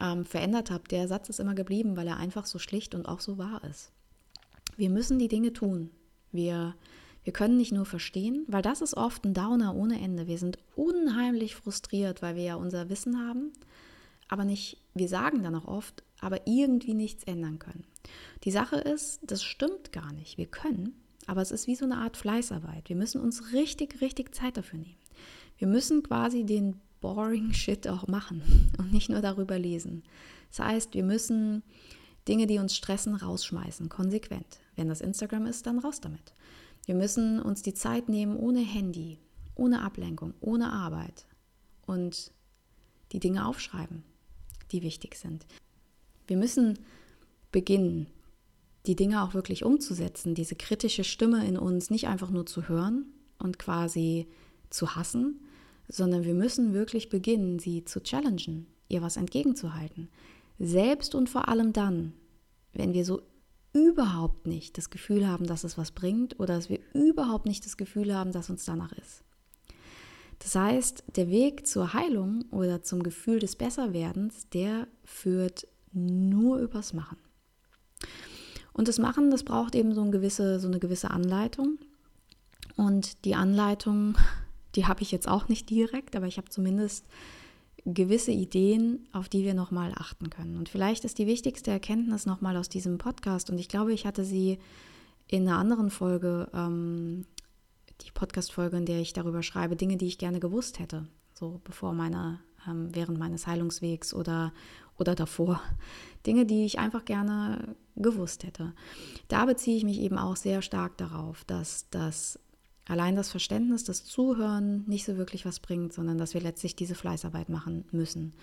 ähm, 0.00 0.24
verändert 0.24 0.70
habe, 0.70 0.88
der 0.88 1.08
Satz 1.08 1.28
ist 1.28 1.40
immer 1.40 1.54
geblieben, 1.54 1.96
weil 1.96 2.08
er 2.08 2.16
einfach 2.16 2.46
so 2.46 2.58
schlicht 2.58 2.94
und 2.94 3.06
auch 3.06 3.20
so 3.20 3.38
wahr 3.38 3.62
ist. 3.70 3.92
Wir 4.76 4.90
müssen 4.90 5.18
die 5.18 5.28
Dinge 5.28 5.52
tun. 5.52 5.90
Wir 6.32 6.74
wir 7.24 7.32
können 7.32 7.56
nicht 7.56 7.72
nur 7.72 7.86
verstehen, 7.86 8.44
weil 8.48 8.62
das 8.62 8.82
ist 8.82 8.96
oft 8.96 9.24
ein 9.24 9.32
Downer 9.32 9.74
ohne 9.74 9.98
Ende. 10.00 10.26
Wir 10.26 10.38
sind 10.38 10.58
unheimlich 10.76 11.54
frustriert, 11.54 12.20
weil 12.20 12.36
wir 12.36 12.42
ja 12.42 12.54
unser 12.54 12.90
Wissen 12.90 13.18
haben, 13.18 13.52
aber 14.28 14.44
nicht, 14.44 14.78
wir 14.92 15.08
sagen 15.08 15.42
dann 15.42 15.54
auch 15.54 15.66
oft, 15.66 16.04
aber 16.20 16.46
irgendwie 16.46 16.92
nichts 16.92 17.24
ändern 17.24 17.58
können. 17.58 17.84
Die 18.44 18.50
Sache 18.50 18.76
ist, 18.76 19.20
das 19.22 19.42
stimmt 19.42 19.90
gar 19.90 20.12
nicht. 20.12 20.36
Wir 20.36 20.46
können, 20.46 20.94
aber 21.26 21.40
es 21.40 21.50
ist 21.50 21.66
wie 21.66 21.74
so 21.74 21.86
eine 21.86 21.96
Art 21.96 22.18
Fleißarbeit. 22.18 22.90
Wir 22.90 22.96
müssen 22.96 23.22
uns 23.22 23.52
richtig, 23.54 24.02
richtig 24.02 24.34
Zeit 24.34 24.58
dafür 24.58 24.78
nehmen. 24.78 24.98
Wir 25.56 25.66
müssen 25.66 26.02
quasi 26.02 26.44
den 26.44 26.80
boring 27.04 27.52
Shit 27.52 27.86
auch 27.86 28.06
machen 28.06 28.42
und 28.78 28.92
nicht 28.92 29.10
nur 29.10 29.20
darüber 29.20 29.58
lesen. 29.58 30.04
Das 30.48 30.60
heißt, 30.60 30.94
wir 30.94 31.04
müssen 31.04 31.62
Dinge, 32.26 32.46
die 32.46 32.58
uns 32.58 32.74
stressen, 32.74 33.14
rausschmeißen, 33.14 33.90
konsequent. 33.90 34.60
Wenn 34.74 34.88
das 34.88 35.02
Instagram 35.02 35.44
ist, 35.44 35.66
dann 35.66 35.78
raus 35.78 36.00
damit. 36.00 36.32
Wir 36.86 36.94
müssen 36.94 37.42
uns 37.42 37.60
die 37.60 37.74
Zeit 37.74 38.08
nehmen 38.08 38.36
ohne 38.38 38.60
Handy, 38.60 39.18
ohne 39.54 39.82
Ablenkung, 39.82 40.32
ohne 40.40 40.72
Arbeit 40.72 41.26
und 41.86 42.32
die 43.12 43.20
Dinge 43.20 43.46
aufschreiben, 43.46 44.02
die 44.72 44.82
wichtig 44.82 45.16
sind. 45.16 45.46
Wir 46.26 46.38
müssen 46.38 46.78
beginnen, 47.52 48.06
die 48.86 48.96
Dinge 48.96 49.22
auch 49.22 49.34
wirklich 49.34 49.62
umzusetzen, 49.62 50.34
diese 50.34 50.56
kritische 50.56 51.04
Stimme 51.04 51.46
in 51.46 51.58
uns 51.58 51.90
nicht 51.90 52.06
einfach 52.08 52.30
nur 52.30 52.46
zu 52.46 52.66
hören 52.66 53.04
und 53.38 53.58
quasi 53.58 54.26
zu 54.70 54.96
hassen, 54.96 55.43
sondern 55.88 56.24
wir 56.24 56.34
müssen 56.34 56.72
wirklich 56.72 57.08
beginnen, 57.08 57.58
sie 57.58 57.84
zu 57.84 58.02
challengen, 58.02 58.66
ihr 58.88 59.02
was 59.02 59.16
entgegenzuhalten. 59.16 60.08
Selbst 60.58 61.14
und 61.14 61.28
vor 61.28 61.48
allem 61.48 61.72
dann, 61.72 62.12
wenn 62.72 62.94
wir 62.94 63.04
so 63.04 63.22
überhaupt 63.72 64.46
nicht 64.46 64.78
das 64.78 64.88
Gefühl 64.88 65.26
haben, 65.26 65.46
dass 65.46 65.64
es 65.64 65.76
was 65.76 65.90
bringt 65.90 66.38
oder 66.38 66.54
dass 66.54 66.68
wir 66.68 66.78
überhaupt 66.92 67.46
nicht 67.46 67.66
das 67.66 67.76
Gefühl 67.76 68.14
haben, 68.14 68.32
dass 68.32 68.50
uns 68.50 68.64
danach 68.64 68.92
ist. 68.92 69.24
Das 70.38 70.54
heißt, 70.54 71.04
der 71.16 71.28
Weg 71.28 71.66
zur 71.66 71.92
Heilung 71.92 72.44
oder 72.50 72.82
zum 72.82 73.02
Gefühl 73.02 73.38
des 73.38 73.56
Besserwerdens, 73.56 74.48
der 74.50 74.86
führt 75.04 75.66
nur 75.92 76.58
übers 76.58 76.92
Machen. 76.92 77.18
Und 78.72 78.88
das 78.88 78.98
Machen, 78.98 79.30
das 79.30 79.44
braucht 79.44 79.74
eben 79.74 79.94
so 79.94 80.02
eine 80.02 80.10
gewisse, 80.10 80.60
so 80.60 80.68
eine 80.68 80.80
gewisse 80.80 81.10
Anleitung. 81.10 81.78
Und 82.76 83.24
die 83.24 83.36
Anleitung, 83.36 84.16
die 84.74 84.86
habe 84.86 85.02
ich 85.02 85.12
jetzt 85.12 85.28
auch 85.28 85.48
nicht 85.48 85.70
direkt, 85.70 86.16
aber 86.16 86.26
ich 86.26 86.36
habe 86.36 86.48
zumindest 86.48 87.06
gewisse 87.86 88.32
Ideen, 88.32 89.06
auf 89.12 89.28
die 89.28 89.44
wir 89.44 89.54
nochmal 89.54 89.92
achten 89.94 90.30
können. 90.30 90.56
Und 90.56 90.68
vielleicht 90.68 91.04
ist 91.04 91.18
die 91.18 91.26
wichtigste 91.26 91.70
Erkenntnis 91.70 92.24
nochmal 92.24 92.56
aus 92.56 92.68
diesem 92.68 92.98
Podcast, 92.98 93.50
und 93.50 93.58
ich 93.58 93.68
glaube, 93.68 93.92
ich 93.92 94.06
hatte 94.06 94.24
sie 94.24 94.58
in 95.28 95.46
einer 95.48 95.58
anderen 95.58 95.90
Folge, 95.90 96.48
ähm, 96.54 97.26
die 98.00 98.10
Podcast-Folge, 98.10 98.76
in 98.76 98.86
der 98.86 99.00
ich 99.00 99.12
darüber 99.12 99.42
schreibe, 99.42 99.76
Dinge, 99.76 99.96
die 99.96 100.06
ich 100.06 100.18
gerne 100.18 100.40
gewusst 100.40 100.78
hätte, 100.78 101.06
so 101.34 101.60
bevor 101.64 101.92
meine, 101.92 102.40
ähm, 102.68 102.88
während 102.94 103.18
meines 103.18 103.46
Heilungswegs 103.46 104.14
oder, 104.14 104.52
oder 104.98 105.14
davor. 105.14 105.60
Dinge, 106.26 106.46
die 106.46 106.64
ich 106.64 106.78
einfach 106.78 107.04
gerne 107.04 107.76
gewusst 107.96 108.44
hätte. 108.44 108.72
Da 109.28 109.44
beziehe 109.44 109.76
ich 109.76 109.84
mich 109.84 110.00
eben 110.00 110.18
auch 110.18 110.36
sehr 110.36 110.62
stark 110.62 110.96
darauf, 110.96 111.44
dass 111.44 111.88
das 111.90 112.38
allein 112.86 113.16
das 113.16 113.30
Verständnis, 113.30 113.84
das 113.84 114.04
Zuhören 114.04 114.84
nicht 114.86 115.04
so 115.04 115.16
wirklich 115.16 115.44
was 115.44 115.60
bringt, 115.60 115.92
sondern 115.92 116.18
dass 116.18 116.34
wir 116.34 116.40
letztlich 116.40 116.76
diese 116.76 116.94
Fleißarbeit 116.94 117.48
machen 117.48 117.84
müssen. 117.92 118.34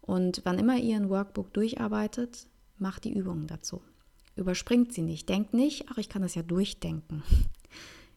Und 0.00 0.40
wann 0.44 0.58
immer 0.58 0.76
ihr 0.78 0.96
ein 0.96 1.10
Workbook 1.10 1.52
durcharbeitet, 1.52 2.46
macht 2.78 3.04
die 3.04 3.12
Übungen 3.12 3.46
dazu. 3.46 3.82
Überspringt 4.36 4.92
sie 4.92 5.02
nicht. 5.02 5.28
Denkt 5.28 5.52
nicht, 5.52 5.86
ach, 5.90 5.98
ich 5.98 6.08
kann 6.08 6.22
das 6.22 6.34
ja 6.34 6.42
durchdenken. 6.42 7.22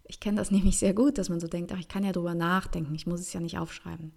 Ich 0.05 0.19
kenne 0.19 0.37
das 0.37 0.51
nämlich 0.51 0.77
sehr 0.77 0.93
gut, 0.93 1.17
dass 1.17 1.29
man 1.29 1.39
so 1.39 1.47
denkt, 1.47 1.71
ach, 1.71 1.79
ich 1.79 1.87
kann 1.87 2.03
ja 2.03 2.11
drüber 2.11 2.35
nachdenken, 2.35 2.93
ich 2.95 3.07
muss 3.07 3.19
es 3.19 3.33
ja 3.33 3.39
nicht 3.39 3.57
aufschreiben. 3.57 4.11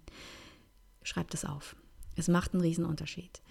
Schreibt 1.03 1.33
es 1.33 1.45
auf. 1.45 1.75
Es 2.15 2.27
macht 2.27 2.53
einen 2.53 2.61
riesen 2.61 2.85
Unterschied. 2.85 3.41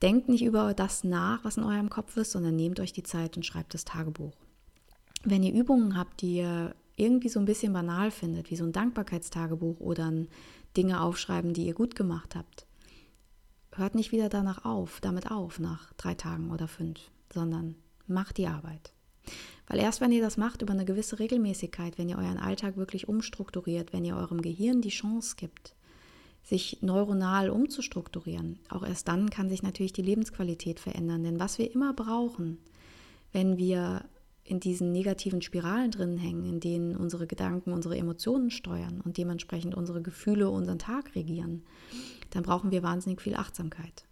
Denkt 0.00 0.28
nicht 0.28 0.42
über 0.42 0.74
das 0.74 1.04
nach, 1.04 1.44
was 1.44 1.56
in 1.56 1.62
eurem 1.62 1.88
Kopf 1.90 2.16
ist, 2.16 2.32
sondern 2.32 2.56
nehmt 2.56 2.80
euch 2.80 2.92
die 2.92 3.04
Zeit 3.04 3.36
und 3.36 3.46
schreibt 3.46 3.74
das 3.74 3.84
Tagebuch. 3.84 4.34
Wenn 5.22 5.44
ihr 5.44 5.52
Übungen 5.52 5.96
habt, 5.96 6.22
die 6.22 6.38
ihr 6.38 6.74
irgendwie 6.96 7.28
so 7.28 7.40
ein 7.40 7.46
bisschen 7.46 7.72
banal 7.72 8.10
findet, 8.10 8.50
wie 8.50 8.56
so 8.56 8.64
ein 8.64 8.72
Dankbarkeitstagebuch 8.72 9.80
oder 9.80 10.10
ein 10.10 10.28
Dinge 10.76 11.00
aufschreiben, 11.00 11.54
die 11.54 11.66
ihr 11.66 11.74
gut 11.74 11.94
gemacht 11.94 12.34
habt, 12.34 12.66
hört 13.74 13.94
nicht 13.94 14.12
wieder 14.12 14.28
danach 14.28 14.64
auf, 14.64 15.00
damit 15.00 15.30
auf, 15.30 15.58
nach 15.58 15.92
drei 15.94 16.14
Tagen 16.14 16.50
oder 16.50 16.68
fünf, 16.68 16.98
sondern 17.32 17.76
macht 18.06 18.38
die 18.38 18.46
Arbeit. 18.46 18.92
Weil 19.66 19.78
erst 19.78 20.00
wenn 20.00 20.12
ihr 20.12 20.22
das 20.22 20.36
macht 20.36 20.62
über 20.62 20.72
eine 20.72 20.84
gewisse 20.84 21.18
Regelmäßigkeit, 21.18 21.96
wenn 21.96 22.08
ihr 22.08 22.18
euren 22.18 22.38
Alltag 22.38 22.76
wirklich 22.76 23.08
umstrukturiert, 23.08 23.92
wenn 23.92 24.04
ihr 24.04 24.16
eurem 24.16 24.42
Gehirn 24.42 24.82
die 24.82 24.90
Chance 24.90 25.36
gibt, 25.36 25.74
sich 26.42 26.78
neuronal 26.82 27.50
umzustrukturieren, 27.50 28.58
auch 28.68 28.82
erst 28.82 29.08
dann 29.08 29.30
kann 29.30 29.48
sich 29.48 29.62
natürlich 29.62 29.92
die 29.92 30.02
Lebensqualität 30.02 30.80
verändern. 30.80 31.22
Denn 31.22 31.38
was 31.38 31.58
wir 31.58 31.72
immer 31.72 31.92
brauchen, 31.92 32.58
wenn 33.32 33.58
wir 33.58 34.04
in 34.44 34.60
diesen 34.60 34.92
negativen 34.92 35.40
Spiralen 35.40 35.90
drin 35.90 36.18
hängen, 36.18 36.44
in 36.44 36.60
denen 36.60 36.96
unsere 36.96 37.26
Gedanken 37.26 37.72
unsere 37.72 37.96
Emotionen 37.96 38.50
steuern 38.50 39.00
und 39.00 39.16
dementsprechend 39.16 39.74
unsere 39.74 40.02
Gefühle 40.02 40.50
unseren 40.50 40.78
Tag 40.78 41.14
regieren, 41.14 41.62
dann 42.30 42.42
brauchen 42.42 42.70
wir 42.70 42.82
wahnsinnig 42.82 43.20
viel 43.20 43.36
Achtsamkeit. 43.36 44.04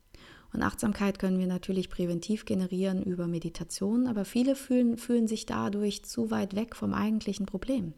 Und 0.53 0.62
Achtsamkeit 0.62 1.19
können 1.19 1.38
wir 1.38 1.47
natürlich 1.47 1.90
präventiv 1.90 2.45
generieren 2.45 3.03
über 3.03 3.27
Meditation, 3.27 4.07
aber 4.07 4.25
viele 4.25 4.57
fühlen, 4.57 4.97
fühlen 4.99 5.29
sich 5.29 5.47
dadurch 5.47 6.05
zu 6.05 6.31
weit 6.31 6.57
weg 6.57 6.75
vom 6.75 6.93
eigentlichen 6.93 7.47
Problem. 7.47 7.93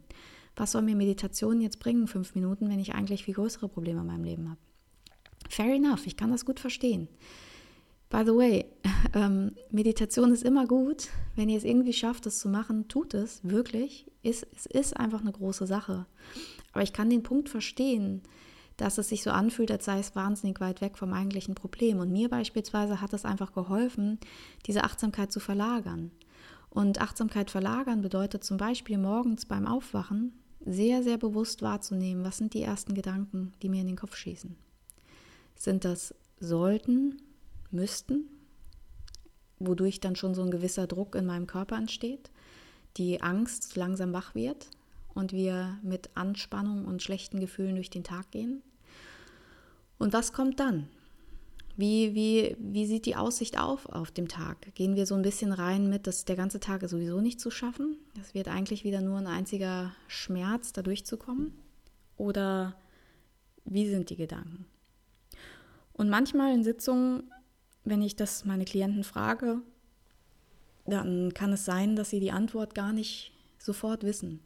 Was 0.55 0.71
soll 0.71 0.83
mir 0.83 0.95
Meditation 0.95 1.61
jetzt 1.61 1.79
bringen, 1.79 2.07
fünf 2.07 2.35
Minuten, 2.35 2.69
wenn 2.69 2.79
ich 2.79 2.93
eigentlich 2.93 3.23
viel 3.23 3.33
größere 3.33 3.67
Probleme 3.67 4.01
in 4.01 4.07
meinem 4.07 4.23
Leben 4.23 4.49
habe? 4.49 4.59
Fair 5.49 5.73
enough, 5.73 6.05
ich 6.05 6.15
kann 6.15 6.31
das 6.31 6.45
gut 6.45 6.59
verstehen. 6.59 7.07
By 8.13 8.21
the 8.23 8.35
way, 8.35 8.65
ähm, 9.15 9.55
Meditation 9.71 10.31
ist 10.31 10.43
immer 10.43 10.67
gut. 10.67 11.09
Wenn 11.35 11.49
ihr 11.49 11.57
es 11.57 11.63
irgendwie 11.63 11.93
schafft, 11.93 12.27
es 12.27 12.37
zu 12.37 12.47
machen, 12.47 12.87
tut 12.87 13.15
es 13.15 13.39
wirklich. 13.43 14.05
Es, 14.21 14.45
es 14.55 14.67
ist 14.67 14.95
einfach 14.95 15.21
eine 15.21 15.31
große 15.31 15.65
Sache. 15.65 16.05
Aber 16.73 16.83
ich 16.83 16.93
kann 16.93 17.09
den 17.09 17.23
Punkt 17.23 17.49
verstehen, 17.49 18.21
dass 18.77 18.99
es 18.99 19.09
sich 19.09 19.23
so 19.23 19.31
anfühlt, 19.31 19.71
als 19.71 19.85
sei 19.85 19.97
es 19.97 20.15
wahnsinnig 20.15 20.61
weit 20.61 20.79
weg 20.81 20.99
vom 20.99 21.11
eigentlichen 21.11 21.55
Problem. 21.55 21.97
Und 21.97 22.11
mir 22.11 22.29
beispielsweise 22.29 23.01
hat 23.01 23.13
es 23.13 23.25
einfach 23.25 23.51
geholfen, 23.51 24.19
diese 24.67 24.83
Achtsamkeit 24.83 25.31
zu 25.31 25.39
verlagern. 25.39 26.11
Und 26.69 27.01
Achtsamkeit 27.01 27.49
verlagern 27.49 28.01
bedeutet 28.01 28.43
zum 28.43 28.57
Beispiel 28.57 28.99
morgens 28.99 29.47
beim 29.47 29.65
Aufwachen 29.65 30.33
sehr, 30.63 31.01
sehr 31.01 31.17
bewusst 31.17 31.63
wahrzunehmen, 31.63 32.23
was 32.23 32.37
sind 32.37 32.53
die 32.53 32.61
ersten 32.61 32.93
Gedanken, 32.93 33.53
die 33.63 33.69
mir 33.69 33.81
in 33.81 33.87
den 33.87 33.97
Kopf 33.97 34.15
schießen. 34.15 34.55
Sind 35.55 35.83
das 35.83 36.13
sollten, 36.39 37.17
müssten, 37.73 38.29
wodurch 39.59 39.99
dann 39.99 40.15
schon 40.15 40.35
so 40.35 40.41
ein 40.41 40.51
gewisser 40.51 40.87
Druck 40.87 41.15
in 41.15 41.25
meinem 41.25 41.47
Körper 41.47 41.77
entsteht, 41.77 42.31
die 42.97 43.21
Angst 43.21 43.75
langsam 43.75 44.13
wach 44.13 44.35
wird 44.35 44.67
und 45.13 45.31
wir 45.31 45.77
mit 45.83 46.09
Anspannung 46.15 46.85
und 46.85 47.01
schlechten 47.01 47.39
Gefühlen 47.39 47.75
durch 47.75 47.89
den 47.89 48.03
Tag 48.03 48.31
gehen. 48.31 48.61
Und 49.97 50.13
was 50.13 50.33
kommt 50.33 50.59
dann? 50.59 50.87
Wie, 51.75 52.13
wie, 52.13 52.55
wie 52.59 52.85
sieht 52.85 53.07
die 53.07 53.15
Aussicht 53.15 53.59
auf 53.59 53.87
auf 53.87 54.11
dem 54.11 54.27
Tag? 54.27 54.75
Gehen 54.75 54.95
wir 54.95 55.07
so 55.07 55.15
ein 55.15 55.23
bisschen 55.23 55.51
rein 55.51 55.89
mit, 55.89 56.05
dass 56.05 56.25
der 56.25 56.35
ganze 56.35 56.59
Tag 56.59 56.83
ist 56.83 56.91
sowieso 56.91 57.19
nicht 57.19 57.39
zu 57.39 57.49
schaffen? 57.49 57.97
Das 58.15 58.35
wird 58.35 58.47
eigentlich 58.47 58.83
wieder 58.83 59.01
nur 59.01 59.17
ein 59.17 59.27
einziger 59.27 59.91
Schmerz, 60.07 60.71
da 60.71 60.83
durchzukommen? 60.83 61.53
Oder 62.15 62.75
wie 63.65 63.89
sind 63.89 64.11
die 64.11 64.17
Gedanken? 64.17 64.65
Und 65.93 66.09
manchmal 66.09 66.53
in 66.53 66.63
Sitzungen 66.63 67.31
wenn 67.83 68.01
ich 68.01 68.15
das 68.15 68.45
meine 68.45 68.65
Klienten 68.65 69.03
frage, 69.03 69.61
dann 70.85 71.33
kann 71.33 71.53
es 71.53 71.65
sein, 71.65 71.95
dass 71.95 72.09
sie 72.09 72.19
die 72.19 72.31
Antwort 72.31 72.75
gar 72.75 72.93
nicht 72.93 73.31
sofort 73.57 74.03
wissen. 74.03 74.39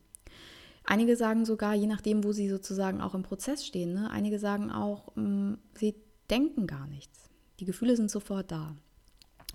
Einige 0.83 1.17
sagen 1.17 1.45
sogar, 1.45 1.73
je 1.73 1.87
nachdem, 1.87 2.23
wo 2.23 2.31
sie 2.31 2.49
sozusagen 2.49 3.01
auch 3.01 3.13
im 3.13 3.23
Prozess 3.23 3.65
stehen, 3.65 3.93
ne, 3.93 4.09
einige 4.09 4.39
sagen 4.39 4.71
auch, 4.71 5.15
mh, 5.15 5.23
mm, 5.23 5.57
sie 5.75 5.95
denken 6.29 6.67
gar 6.67 6.87
nichts. 6.87 7.29
Die 7.59 7.65
Gefühle 7.65 7.95
sind 7.95 8.11
sofort 8.11 8.51
da. 8.51 8.75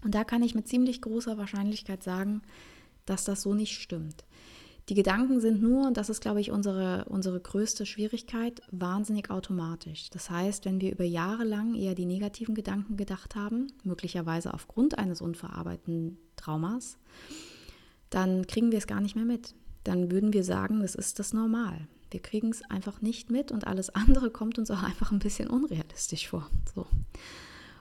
Und 0.05 0.15
da 0.15 0.25
kann 0.25 0.43
ich 0.43 0.55
mit 0.55 0.69
ziemlich 0.69 1.01
großer 1.01 1.39
Wahrscheinlichkeit 1.39 2.03
sagen, 2.03 2.43
dass 3.07 3.25
das 3.25 3.43
so 3.43 3.55
nicht 3.55 3.81
stimmt. 3.81 4.25
Die 4.93 4.97
Gedanken 4.97 5.41
sind 5.41 5.63
nur, 5.63 5.87
und 5.87 5.97
das 5.97 6.11
ist, 6.11 6.21
glaube 6.21 6.43
ich, 6.43 6.51
unsere, 6.51 7.07
unsere 7.07 7.41
größte 7.41 7.87
Schwierigkeit, 7.87 8.61
wahnsinnig 8.73 9.31
automatisch. 9.31 10.11
Das 10.11 10.29
heißt, 10.29 10.67
wenn 10.67 10.83
wir 10.83 10.93
über 10.93 11.05
Jahre 11.05 11.45
lang 11.45 11.75
eher 11.75 11.95
die 11.95 12.05
negativen 12.05 12.55
Gedanken 12.55 12.99
gedacht 12.99 13.35
haben, 13.35 13.69
möglicherweise 13.85 14.53
aufgrund 14.53 14.99
eines 14.99 15.23
unverarbeiteten 15.23 16.19
Traumas, 16.37 16.99
dann 18.11 18.47
kriegen 18.47 18.71
wir 18.71 18.77
es 18.77 18.87
gar 18.87 19.01
nicht 19.01 19.17
mehr 19.17 19.25
mit. 19.25 19.55
Dann 19.83 20.11
würden 20.11 20.35
wir 20.35 20.45
sagen, 20.45 20.81
das 20.81 20.95
ist 20.95 21.19
das 21.19 21.33
Normal. 21.33 21.89
Wir 22.11 22.21
kriegen 22.21 22.51
es 22.51 22.61
einfach 22.71 23.01
nicht 23.01 23.31
mit 23.31 23.51
und 23.51 23.67
alles 23.67 23.89
andere 23.95 24.31
kommt 24.31 24.59
uns 24.59 24.71
auch 24.71 24.83
einfach 24.83 25.11
ein 25.11 25.21
bisschen 25.21 25.49
unrealistisch 25.49 26.29
vor. 26.29 26.51
So. 26.75 26.87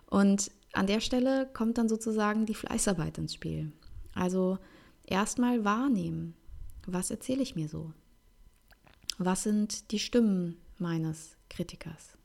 Und 0.06 0.50
an 0.72 0.88
der 0.88 1.02
Stelle 1.02 1.50
kommt 1.54 1.78
dann 1.78 1.90
sozusagen 1.90 2.46
die 2.46 2.56
Fleißarbeit 2.56 3.18
ins 3.18 3.34
Spiel. 3.34 3.74
Also 4.16 4.60
erstmal 5.04 5.66
wahrnehmen, 5.66 6.36
was 6.86 7.12
erzähle 7.12 7.44
ich 7.44 7.56
mir 7.56 7.68
so? 7.68 7.94
Was 9.18 9.44
sind 9.44 9.92
die 9.92 10.00
Stimmen 10.00 10.58
meines 10.78 11.38
Kritikers? 11.50 12.18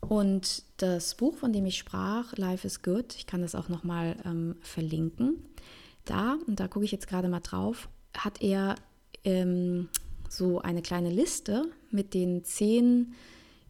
Und 0.00 0.64
das 0.78 1.14
Buch, 1.14 1.36
von 1.36 1.52
dem 1.52 1.64
ich 1.66 1.78
sprach, 1.78 2.36
Life 2.36 2.66
is 2.66 2.82
Good, 2.82 3.14
ich 3.16 3.26
kann 3.26 3.42
das 3.42 3.54
auch 3.54 3.68
nochmal 3.68 4.16
ähm, 4.24 4.56
verlinken. 4.60 5.44
Da, 6.04 6.38
und 6.46 6.58
da 6.58 6.66
gucke 6.66 6.84
ich 6.84 6.92
jetzt 6.92 7.06
gerade 7.06 7.28
mal 7.28 7.40
drauf, 7.40 7.88
hat 8.16 8.42
er 8.42 8.74
ähm, 9.24 9.88
so 10.28 10.60
eine 10.60 10.82
kleine 10.82 11.10
Liste 11.10 11.70
mit 11.90 12.14
den 12.14 12.44
zehn 12.44 13.14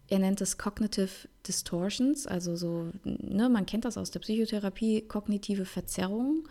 Er 0.08 0.20
nennt 0.20 0.40
es 0.40 0.56
Cognitive 0.56 1.28
Distortions, 1.46 2.26
also 2.26 2.56
so, 2.56 2.90
ne, 3.04 3.48
man 3.48 3.66
kennt 3.66 3.84
das 3.84 3.98
aus 3.98 4.10
der 4.10 4.20
Psychotherapie, 4.20 5.02
kognitive 5.02 5.64
Verzerrungen. 5.64 6.44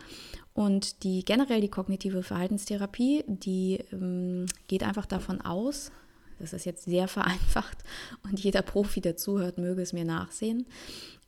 Und 0.54 1.02
die 1.02 1.24
generell 1.24 1.60
die 1.60 1.70
kognitive 1.70 2.22
Verhaltenstherapie, 2.22 3.24
die 3.26 3.80
ähm, 3.92 4.46
geht 4.66 4.82
einfach 4.82 5.06
davon 5.06 5.40
aus, 5.40 5.90
das 6.38 6.52
ist 6.52 6.66
jetzt 6.66 6.84
sehr 6.84 7.08
vereinfacht 7.08 7.78
und 8.24 8.40
jeder 8.40 8.62
Profi, 8.62 9.00
der 9.00 9.16
zuhört, 9.16 9.58
möge 9.58 9.80
es 9.80 9.92
mir 9.92 10.04
nachsehen. 10.04 10.66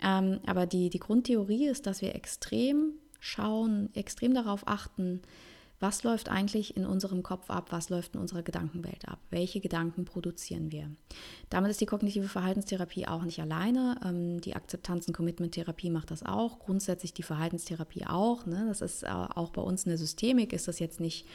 Ähm, 0.02 0.40
aber 0.44 0.66
die, 0.66 0.90
die 0.90 0.98
Grundtheorie 0.98 1.66
ist, 1.66 1.87
dass 1.87 2.02
wir 2.02 2.14
extrem 2.14 2.92
schauen, 3.20 3.88
extrem 3.94 4.34
darauf 4.34 4.68
achten, 4.68 5.22
was 5.80 6.02
läuft 6.02 6.28
eigentlich 6.28 6.76
in 6.76 6.87
unserem 6.87 7.22
Kopf 7.22 7.50
ab, 7.50 7.66
was 7.70 7.90
läuft 7.90 8.14
in 8.14 8.20
unserer 8.20 8.42
Gedankenwelt 8.42 9.06
ab, 9.08 9.18
welche 9.30 9.60
Gedanken 9.60 10.04
produzieren 10.04 10.70
wir. 10.70 10.90
Damit 11.50 11.70
ist 11.70 11.80
die 11.80 11.87
kognitive 11.87 12.28
Verhaltenstherapie 12.28 13.06
auch 13.06 13.22
nicht 13.22 13.40
alleine. 13.40 13.98
Ähm, 14.04 14.40
die 14.40 14.54
Akzeptanz- 14.54 15.06
und 15.06 15.14
Commitment-Therapie 15.14 15.90
macht 15.90 16.10
das 16.10 16.22
auch, 16.22 16.58
grundsätzlich 16.58 17.12
die 17.12 17.22
Verhaltenstherapie 17.22 18.06
auch. 18.06 18.46
Ne? 18.46 18.64
Das 18.68 18.80
ist 18.80 19.02
äh, 19.02 19.08
auch 19.08 19.50
bei 19.50 19.62
uns 19.62 19.84
in 19.84 19.90
der 19.90 19.98
Systemik, 19.98 20.52
ist 20.52 20.68
das 20.68 20.78
jetzt 20.78 21.00
nicht 21.00 21.26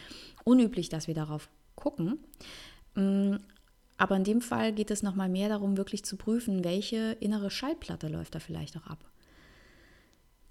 unüblich, 0.44 0.90
dass 0.90 1.08
wir 1.08 1.16
darauf 1.16 1.50
gucken. 1.76 2.20
Mm, 2.96 3.36
aber 3.98 4.16
in 4.16 4.24
dem 4.24 4.42
Fall 4.42 4.74
geht 4.74 4.92
es 4.92 5.04
nochmal 5.04 5.28
mehr 5.28 5.50
darum, 5.50 5.76
wirklich 5.76 6.06
zu 6.06 6.16
prüfen, 6.16 6.64
welche 6.64 7.18
innere 7.20 7.52
Schallplatte 7.52 8.08
läuft 8.08 8.34
da 8.34 8.40
vielleicht 8.40 8.78
auch 8.78 8.88
ab, 8.88 9.04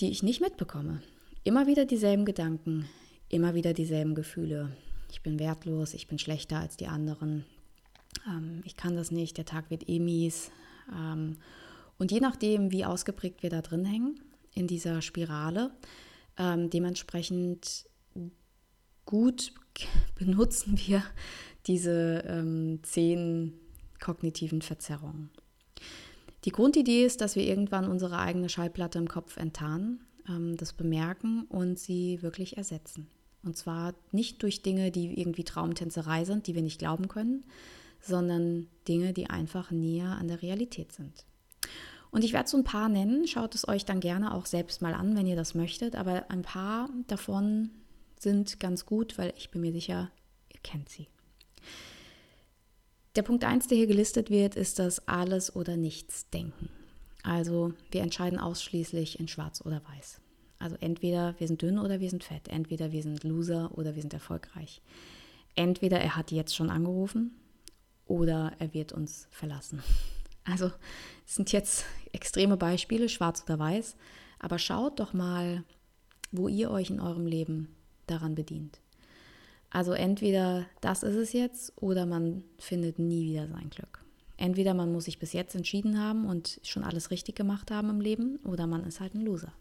die 0.01 0.11
ich 0.11 0.23
nicht 0.23 0.43
mitbekomme. 0.43 1.03
Immer 1.45 1.67
wieder 1.67 1.87
dieselben 1.87 2.27
Gedanken, 2.27 2.87
immer 3.29 3.55
wieder 3.55 3.73
dieselben 3.73 4.15
Gefühle. 4.15 4.71
Ich 5.11 5.23
bin 5.23 5.39
wertlos, 5.39 5.95
ich 5.95 6.07
bin 6.07 6.19
schlechter 6.19 6.59
als 6.59 6.77
die 6.77 6.87
anderen, 6.87 7.45
ähm, 8.27 8.63
ich 8.65 8.77
kann 8.77 8.97
das 8.97 9.11
nicht, 9.11 9.37
der 9.37 9.45
Tag 9.45 9.71
wird 9.71 9.89
eh 9.89 9.99
mies. 9.99 10.51
Ähm, 10.93 11.37
und 11.99 12.13
je 12.13 12.21
nachdem, 12.21 12.71
wie 12.71 12.85
ausgeprägt 12.85 13.43
wir 13.43 13.51
da 13.51 13.63
drin 13.63 13.85
hängen, 13.85 14.21
in 14.55 14.67
dieser 14.67 15.03
Spirale, 15.03 15.71
ähm, 16.37 16.71
dementsprechend 16.71 17.87
gut 19.05 19.53
benutzen 20.15 20.79
wir 20.87 21.03
diese 21.67 22.25
ähm, 22.27 22.81
zehn 22.83 23.55
kognitiven 24.01 24.63
Verzerrungen. 24.63 25.31
Die 26.45 26.51
Grundidee 26.51 27.05
ist, 27.05 27.21
dass 27.21 27.37
wir 27.37 27.45
irgendwann 27.45 27.89
unsere 27.89 28.19
eigene 28.19 28.49
Schallplatte 28.49 28.99
im 28.99 29.09
Kopf 29.09 29.37
enttarnen, 29.37 30.07
ähm, 30.29 30.57
das 30.57 30.73
bemerken 30.73 31.45
und 31.49 31.79
sie 31.79 32.23
wirklich 32.23 32.57
ersetzen. 32.57 33.09
Und 33.43 33.57
zwar 33.57 33.95
nicht 34.13 34.43
durch 34.43 34.63
Dinge, 34.63 34.91
die 34.91 35.19
irgendwie 35.21 35.45
Traumtänzerei 35.45 36.25
sind, 36.25 36.47
die 36.47 36.55
wir 36.55 36.63
nicht 36.63 36.79
glauben 36.79 37.09
können, 37.09 37.45
sondern 38.01 38.69
Dinge, 38.87 39.13
die 39.13 39.31
einfach 39.31 39.71
näher 39.71 40.17
an 40.19 40.29
der 40.29 40.43
Realität 40.43 40.93
sind. 40.93 41.25
Und 42.11 42.25
ich 42.25 42.33
werde 42.33 42.49
so 42.49 42.57
ein 42.57 42.65
paar 42.65 42.89
nennen, 42.89 43.27
schaut 43.27 43.55
es 43.55 43.69
euch 43.69 43.85
dann 43.85 44.01
gerne 44.01 44.35
auch 44.35 44.47
selbst 44.47 44.81
mal 44.81 44.95
an, 44.95 45.17
wenn 45.17 45.27
ihr 45.27 45.37
das 45.37 45.55
möchtet, 45.55 45.95
aber 45.95 46.31
ein 46.31 46.43
paar 46.43 46.89
davon 47.07 47.71
sind 48.19 48.59
ganz 48.61 48.87
gut, 48.87 49.19
weil 49.19 49.33
ich 49.37 49.51
bin 49.51 49.61
mir 49.61 49.73
sicher, 49.73 50.11
ihr 50.53 50.61
kennt 50.63 50.89
sie. 50.89 51.09
Der 53.15 53.23
Punkt 53.23 53.45
1, 53.45 53.67
der 53.67 53.77
hier 53.77 53.87
gelistet 53.87 54.31
wird, 54.31 54.55
ist 54.55 54.79
das 54.79 55.07
Alles- 55.07 55.55
oder 55.55 55.77
Nichts-Denken. 55.77 56.71
Also 57.23 57.75
wir 57.91 58.03
entscheiden 58.03 58.39
ausschließlich 58.39 59.21
in 59.21 59.29
Schwarz 59.29 59.61
oder 59.65 59.83
Weiß. 59.85 60.21
Also 60.59 60.77
entweder 60.81 61.35
wir 61.39 61.47
sind 61.47 61.63
dünn 61.63 61.79
oder 61.79 62.01
wir 62.01 62.11
sind 62.11 62.25
fett, 62.25 62.49
entweder 62.49 62.91
wir 62.91 63.03
sind 63.03 63.23
Loser 63.23 63.71
oder 63.77 63.95
wir 63.95 64.03
sind 64.03 64.15
erfolgreich. 64.15 64.83
Entweder 65.55 66.01
er 66.01 66.17
hat 66.17 66.33
jetzt 66.33 66.55
schon 66.55 66.71
angerufen 66.71 67.33
oder 68.07 68.53
er 68.59 68.75
wird 68.75 68.93
uns 68.93 69.29
verlassen. 69.31 69.83
Also 70.45 70.73
es 71.27 71.35
sind 71.35 71.53
jetzt 71.53 71.85
extreme 72.13 72.57
Beispiele, 72.57 73.11
schwarz 73.11 73.43
oder 73.45 73.59
weiß, 73.59 73.97
aber 74.39 74.59
schaut 74.59 74.99
doch 74.99 75.13
mal, 75.13 75.63
wo 76.33 76.49
ihr 76.49 76.71
euch 76.71 76.89
in 76.89 77.01
eurem 77.01 77.27
Leben 77.27 77.69
daran 78.07 78.35
bedient. 78.35 78.81
Also 79.69 79.93
entweder 79.93 80.65
das 80.81 81.03
ist 81.03 81.17
es 81.17 81.35
jetzt 81.35 81.75
oder 81.77 82.07
man 82.07 82.45
findet 82.57 82.99
nie 82.99 83.27
wieder 83.27 83.47
sein 83.47 83.69
Glück. 83.69 84.03
Entweder 84.39 84.73
man 84.73 84.91
muss 84.91 85.05
sich 85.05 85.19
bis 85.19 85.35
jetzt 85.35 85.55
entschieden 85.55 86.01
haben 86.01 86.25
und 86.25 86.61
schon 86.63 86.83
alles 86.83 87.11
richtig 87.11 87.35
gemacht 87.35 87.71
haben 87.71 87.91
im 87.91 88.01
Leben 88.01 88.37
oder 88.37 88.67
man 88.67 88.85
ist 88.85 89.01
halt 89.01 89.15
ein 89.15 89.27
Loser 89.27 89.53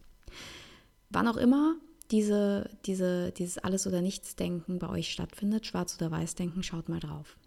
wann 1.09 1.27
auch 1.27 1.37
immer 1.37 1.75
diese, 2.11 2.69
diese, 2.85 3.31
dieses 3.31 3.57
Alles- 3.57 3.87
oder 3.87 4.01
Nichts-Denken 4.01 4.79
bei 4.79 4.89
euch 4.89 5.11
stattfindet, 5.11 5.65
Schwarz- 5.65 5.97
oder 5.97 6.11
Weiß-Denken, 6.11 6.63
schaut 6.63 6.89
mal 6.89 6.99
drauf. 6.99 7.37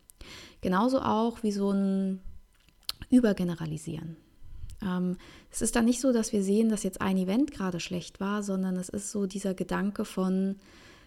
Genauso 0.60 1.00
auch 1.00 1.42
wie 1.42 1.52
so 1.52 1.70
ein 1.70 2.20
Übergeneralisieren. 3.10 4.16
Ähm, 4.82 5.16
es 5.50 5.62
ist 5.62 5.76
dann 5.76 5.84
nicht 5.84 6.00
so, 6.00 6.12
dass 6.12 6.32
wir 6.32 6.42
sehen, 6.42 6.68
dass 6.68 6.82
jetzt 6.82 7.00
ein 7.00 7.16
Event 7.16 7.50
gerade 7.52 7.80
schlecht 7.80 8.20
war, 8.20 8.42
sondern 8.42 8.76
es 8.76 8.88
ist 8.88 9.10
so 9.10 9.26
dieser 9.26 9.54
Gedanke 9.54 10.04
von, 10.04 10.56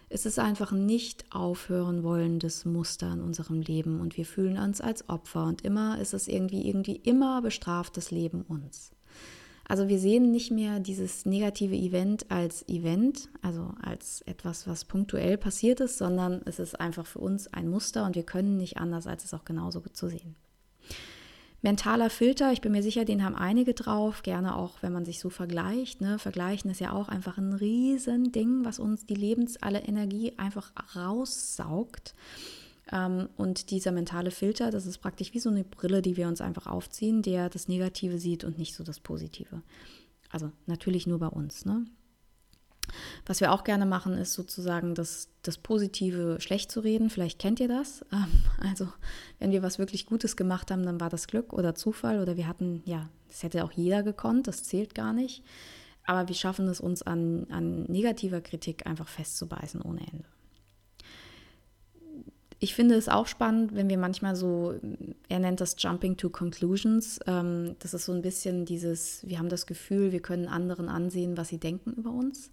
es 0.08 0.26
ist 0.26 0.38
einfach 0.38 0.72
ein 0.72 0.86
nicht 0.86 1.24
aufhören 1.30 2.02
wollendes 2.02 2.64
Muster 2.64 3.12
in 3.12 3.20
unserem 3.20 3.60
Leben 3.60 4.00
und 4.00 4.16
wir 4.16 4.26
fühlen 4.26 4.58
uns 4.58 4.80
als 4.80 5.08
Opfer 5.08 5.46
und 5.46 5.62
immer 5.62 5.98
ist 6.00 6.14
es 6.14 6.28
irgendwie, 6.28 6.68
irgendwie 6.68 6.96
immer 6.96 7.40
bestraft 7.42 7.96
das 7.96 8.10
Leben 8.10 8.42
uns. 8.42 8.93
Also 9.66 9.88
wir 9.88 9.98
sehen 9.98 10.30
nicht 10.30 10.50
mehr 10.50 10.78
dieses 10.78 11.24
negative 11.24 11.74
Event 11.74 12.30
als 12.30 12.68
Event, 12.68 13.28
also 13.40 13.72
als 13.80 14.20
etwas, 14.22 14.66
was 14.66 14.84
punktuell 14.84 15.38
passiert 15.38 15.80
ist, 15.80 15.96
sondern 15.96 16.42
es 16.44 16.58
ist 16.58 16.78
einfach 16.78 17.06
für 17.06 17.20
uns 17.20 17.52
ein 17.52 17.68
Muster 17.68 18.04
und 18.04 18.14
wir 18.14 18.24
können 18.24 18.56
nicht 18.56 18.76
anders, 18.76 19.06
als 19.06 19.24
es 19.24 19.32
auch 19.32 19.44
genauso 19.44 19.80
zu 19.80 20.08
sehen. 20.08 20.36
Mentaler 21.64 22.10
Filter, 22.10 22.52
ich 22.52 22.60
bin 22.60 22.72
mir 22.72 22.82
sicher, 22.82 23.06
den 23.06 23.24
haben 23.24 23.34
einige 23.34 23.72
drauf, 23.72 24.22
gerne 24.22 24.54
auch, 24.54 24.82
wenn 24.82 24.92
man 24.92 25.06
sich 25.06 25.18
so 25.18 25.30
vergleicht. 25.30 26.02
Ne? 26.02 26.18
Vergleichen 26.18 26.70
ist 26.70 26.80
ja 26.80 26.92
auch 26.92 27.08
einfach 27.08 27.38
ein 27.38 27.54
Riesending, 27.54 28.66
was 28.66 28.78
uns 28.78 29.06
die 29.06 29.14
Lebens 29.14 29.56
alle 29.62 29.80
Energie 29.80 30.34
einfach 30.36 30.72
raussaugt. 30.94 32.14
Ähm, 32.92 33.28
und 33.36 33.70
dieser 33.70 33.92
mentale 33.92 34.30
Filter, 34.30 34.70
das 34.70 34.86
ist 34.86 34.98
praktisch 34.98 35.32
wie 35.34 35.40
so 35.40 35.50
eine 35.50 35.64
Brille, 35.64 36.02
die 36.02 36.16
wir 36.16 36.28
uns 36.28 36.40
einfach 36.40 36.66
aufziehen, 36.66 37.22
der 37.22 37.48
das 37.48 37.68
Negative 37.68 38.18
sieht 38.18 38.44
und 38.44 38.58
nicht 38.58 38.74
so 38.74 38.84
das 38.84 39.00
Positive. 39.00 39.62
Also 40.30 40.50
natürlich 40.66 41.06
nur 41.06 41.18
bei 41.18 41.28
uns. 41.28 41.64
Ne? 41.64 41.86
Was 43.24 43.40
wir 43.40 43.52
auch 43.52 43.64
gerne 43.64 43.86
machen, 43.86 44.14
ist 44.14 44.34
sozusagen 44.34 44.94
das, 44.94 45.28
das 45.42 45.58
Positive 45.58 46.38
schlecht 46.40 46.70
zu 46.70 46.80
reden. 46.80 47.08
Vielleicht 47.08 47.38
kennt 47.38 47.60
ihr 47.60 47.68
das. 47.68 48.04
Ähm, 48.12 48.28
also 48.58 48.88
wenn 49.38 49.50
wir 49.50 49.62
was 49.62 49.78
wirklich 49.78 50.06
Gutes 50.06 50.36
gemacht 50.36 50.70
haben, 50.70 50.84
dann 50.84 51.00
war 51.00 51.08
das 51.08 51.26
Glück 51.26 51.52
oder 51.52 51.74
Zufall 51.74 52.20
oder 52.20 52.36
wir 52.36 52.46
hatten, 52.46 52.82
ja, 52.84 53.08
das 53.28 53.42
hätte 53.42 53.64
auch 53.64 53.72
jeder 53.72 54.02
gekonnt, 54.02 54.46
das 54.46 54.62
zählt 54.62 54.94
gar 54.94 55.12
nicht. 55.12 55.42
Aber 56.06 56.28
wir 56.28 56.34
schaffen 56.34 56.68
es 56.68 56.80
uns 56.80 57.02
an, 57.02 57.46
an 57.50 57.84
negativer 57.84 58.42
Kritik 58.42 58.86
einfach 58.86 59.08
festzubeißen 59.08 59.80
ohne 59.80 60.00
Ende 60.00 60.33
ich 62.60 62.74
finde 62.74 62.94
es 62.94 63.08
auch 63.08 63.26
spannend, 63.26 63.74
wenn 63.74 63.88
wir 63.88 63.98
manchmal 63.98 64.36
so, 64.36 64.74
er 65.28 65.38
nennt 65.38 65.60
das 65.60 65.76
Jumping 65.78 66.16
to 66.16 66.30
Conclusions. 66.30 67.20
Ähm, 67.26 67.76
das 67.80 67.94
ist 67.94 68.06
so 68.06 68.12
ein 68.12 68.22
bisschen 68.22 68.64
dieses, 68.64 69.26
wir 69.26 69.38
haben 69.38 69.48
das 69.48 69.66
Gefühl, 69.66 70.12
wir 70.12 70.20
können 70.20 70.48
anderen 70.48 70.88
ansehen, 70.88 71.36
was 71.36 71.48
sie 71.48 71.58
denken 71.58 71.92
über 71.92 72.10
uns. 72.10 72.50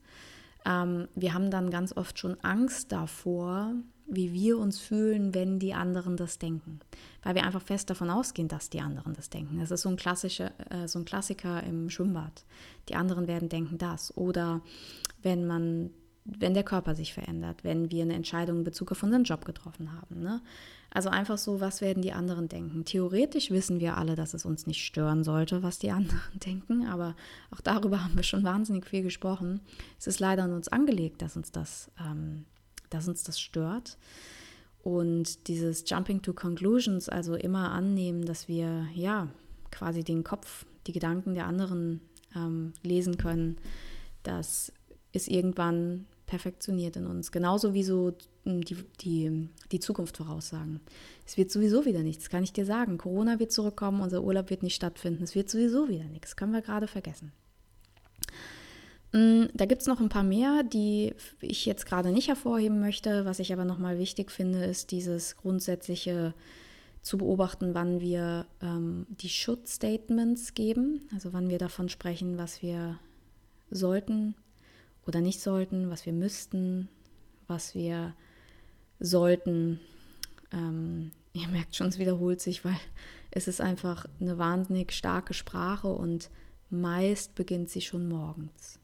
Ähm, 0.66 1.08
wir 1.16 1.34
haben 1.34 1.52
dann 1.52 1.70
ganz 1.70 1.96
oft 1.96 2.20
schon 2.20 2.40
Angst 2.42 2.92
davor, 2.92 3.74
wie 4.08 4.34
wir 4.34 4.58
uns 4.58 4.80
fühlen, 4.80 5.34
wenn 5.34 5.60
die 5.60 5.74
anderen 5.74 6.18
das 6.18 6.38
denken. 6.38 6.80
Weil 7.24 7.36
wir 7.36 7.44
einfach 7.44 7.62
fest 7.62 7.90
davon 7.90 8.10
ausgehen, 8.10 8.48
dass 8.48 8.70
die 8.70 8.82
anderen 8.82 9.14
das 9.14 9.30
denken. 9.30 9.60
Das 9.60 9.72
ist 9.72 9.84
so 9.84 9.90
ein, 9.90 9.96
klassischer, 9.96 10.52
äh, 10.70 10.88
so 10.88 11.00
ein 11.00 11.06
Klassiker 11.06 11.64
im 11.64 11.90
Schwimmbad. 11.90 12.44
Die 12.90 12.96
anderen 12.96 13.28
werden 13.28 13.50
denken 13.50 13.78
das. 13.78 14.16
Oder 14.18 14.62
wenn 15.22 15.48
man 15.48 15.92
wenn 16.40 16.54
der 16.54 16.64
Körper 16.64 16.96
sich 16.96 17.14
verändert, 17.14 17.64
wenn 17.64 17.92
wir 17.92 18.04
eine 18.04 18.14
Entscheidung 18.14 18.60
in 18.60 18.64
Bezug 18.64 18.92
auf 18.92 19.04
unseren 19.04 19.24
Job 19.24 19.46
getroffen 19.46 19.92
haben. 19.92 20.22
Ne? 20.22 20.42
Also 20.90 21.10
einfach 21.10 21.38
so, 21.38 21.60
was 21.60 21.82
werden 21.82 22.02
die 22.02 22.14
anderen 22.14 22.48
denken? 22.48 22.86
Theoretisch 22.86 23.52
wissen 23.52 23.80
wir 23.80 23.98
alle, 23.98 24.16
dass 24.16 24.34
es 24.34 24.46
uns 24.46 24.68
nicht 24.68 24.84
stören 24.84 25.24
sollte, 25.24 25.64
was 25.64 25.80
die 25.80 25.92
anderen 25.92 26.40
denken, 26.46 26.88
aber 26.88 27.16
auch 27.52 27.62
darüber 27.62 28.04
haben 28.04 28.16
wir 28.16 28.24
schon 28.24 28.44
wahnsinnig 28.44 28.86
viel 28.86 29.04
gesprochen. 29.04 29.62
Es 30.00 30.08
ist 30.08 30.20
leider 30.20 30.44
an 30.44 30.54
uns 30.54 30.68
angelegt, 30.68 31.22
dass 31.22 31.36
uns 31.36 31.52
das, 31.52 31.92
ähm, 32.00 32.46
dass 32.90 33.08
uns 33.08 33.24
das 33.24 33.40
stört. 33.40 33.98
Und 34.84 35.48
dieses 35.48 35.88
Jumping 35.88 36.22
to 36.22 36.34
Conclusions, 36.34 37.08
also 37.08 37.36
immer 37.36 37.72
annehmen, 37.72 38.26
dass 38.26 38.48
wir 38.48 38.88
ja 38.96 39.28
quasi 39.70 40.04
den 40.04 40.24
Kopf, 40.24 40.66
die 40.88 40.92
Gedanken 40.92 41.36
der 41.36 41.46
anderen 41.46 42.02
ähm, 42.36 42.74
lesen 42.82 43.18
können, 43.18 43.58
das 44.24 44.74
ist 45.12 45.28
irgendwann 45.28 46.06
perfektioniert 46.32 46.96
in 46.96 47.08
uns. 47.08 47.34
Genauso 47.34 47.74
wie 47.74 47.84
so 47.84 48.14
hm, 48.46 48.64
die, 48.64 48.78
die, 49.02 49.50
die 49.74 49.80
Zukunft 49.82 50.16
voraussagen. 50.16 50.80
Es 51.26 51.36
wird 51.36 51.52
sowieso 51.52 51.84
wieder 51.86 52.04
nichts, 52.04 52.30
kann 52.30 52.42
ich 52.42 52.54
dir 52.54 52.66
sagen. 52.66 52.98
Corona 52.98 53.38
wird 53.40 53.52
zurückkommen, 53.52 54.00
unser 54.00 54.24
Urlaub 54.24 54.50
wird 54.50 54.64
nicht 54.64 54.76
stattfinden. 54.76 55.24
Es 55.24 55.36
wird 55.36 55.50
sowieso 55.50 55.90
wieder 55.90 56.06
nichts. 56.06 56.38
Können 56.38 56.54
wir 56.54 56.62
gerade 56.62 56.88
vergessen. 56.88 57.34
Hm, 59.12 59.50
da 59.54 59.66
gibt 59.66 59.82
es 59.82 59.90
noch 59.90 60.00
ein 60.00 60.08
paar 60.08 60.24
mehr, 60.24 60.64
die 60.64 61.14
ich 61.42 61.66
jetzt 61.66 61.86
gerade 61.86 62.14
nicht 62.14 62.30
hervorheben 62.30 62.80
möchte. 62.80 63.26
Was 63.26 63.40
ich 63.40 63.52
aber 63.52 63.66
nochmal 63.66 64.00
wichtig 64.00 64.32
finde, 64.32 64.64
ist 64.64 64.92
dieses 64.92 65.36
grundsätzliche 65.36 66.34
zu 67.02 67.18
beobachten, 67.18 67.74
wann 67.74 68.00
wir 68.00 68.46
ähm, 68.62 69.06
die 69.10 69.28
Schutzstatements 69.28 70.54
geben, 70.54 71.10
also 71.14 71.34
wann 71.34 71.50
wir 71.50 71.58
davon 71.58 71.90
sprechen, 71.90 72.38
was 72.38 72.62
wir 72.62 73.00
sollten 73.70 74.36
oder 75.06 75.22
nicht 75.22 75.42
sollten, 75.42 75.90
was 75.90 76.06
wir 76.06 76.14
müssten, 76.14 76.90
was 77.48 77.76
wir 77.76 78.14
sollten. 79.00 79.80
Ähm, 80.52 81.12
ihr 81.34 81.48
merkt 81.48 81.76
schon, 81.76 81.88
es 81.88 82.00
wiederholt 82.00 82.42
sich, 82.42 82.64
weil 82.64 82.78
es 83.32 83.48
ist 83.48 83.62
einfach 83.62 84.06
eine 84.20 84.38
wahnsinnig 84.38 84.92
starke 84.92 85.34
Sprache 85.34 85.88
und 85.88 86.30
meist 86.70 87.36
beginnt 87.36 87.70
sie 87.70 87.82
schon 87.82 88.08
morgens. 88.08 88.80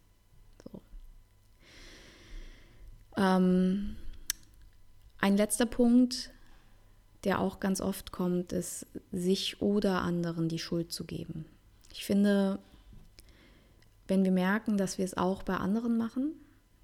So. 0.63 0.81
Ähm, 3.17 3.95
ein 5.19 5.37
letzter 5.37 5.65
Punkt, 5.65 6.31
der 7.23 7.39
auch 7.39 7.59
ganz 7.59 7.81
oft 7.81 8.11
kommt, 8.11 8.53
ist, 8.53 8.85
sich 9.11 9.61
oder 9.61 10.01
anderen 10.01 10.47
die 10.47 10.59
Schuld 10.59 10.91
zu 10.91 11.05
geben. 11.05 11.45
Ich 11.91 12.05
finde, 12.05 12.59
wenn 14.07 14.23
wir 14.23 14.31
merken, 14.31 14.77
dass 14.77 14.97
wir 14.97 15.05
es 15.05 15.17
auch 15.17 15.43
bei 15.43 15.57
anderen 15.57 15.97
machen, 15.97 16.33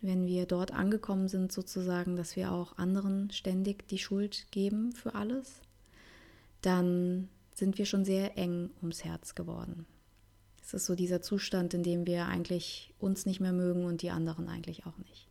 wenn 0.01 0.25
wir 0.25 0.45
dort 0.45 0.73
angekommen 0.73 1.27
sind, 1.27 1.51
sozusagen, 1.51 2.15
dass 2.15 2.35
wir 2.35 2.51
auch 2.51 2.77
anderen 2.77 3.31
ständig 3.31 3.87
die 3.87 3.99
Schuld 3.99 4.47
geben 4.51 4.91
für 4.91 5.15
alles, 5.15 5.61
dann 6.61 7.29
sind 7.53 7.77
wir 7.77 7.85
schon 7.85 8.03
sehr 8.03 8.37
eng 8.37 8.69
ums 8.81 9.03
Herz 9.03 9.35
geworden. 9.35 9.85
Es 10.61 10.73
ist 10.73 10.85
so 10.85 10.95
dieser 10.95 11.21
Zustand, 11.21 11.73
in 11.73 11.83
dem 11.83 12.05
wir 12.05 12.25
eigentlich 12.25 12.93
uns 12.99 13.25
nicht 13.25 13.39
mehr 13.39 13.53
mögen 13.53 13.85
und 13.85 14.01
die 14.01 14.11
anderen 14.11 14.47
eigentlich 14.47 14.85
auch 14.85 14.97
nicht. 14.97 15.27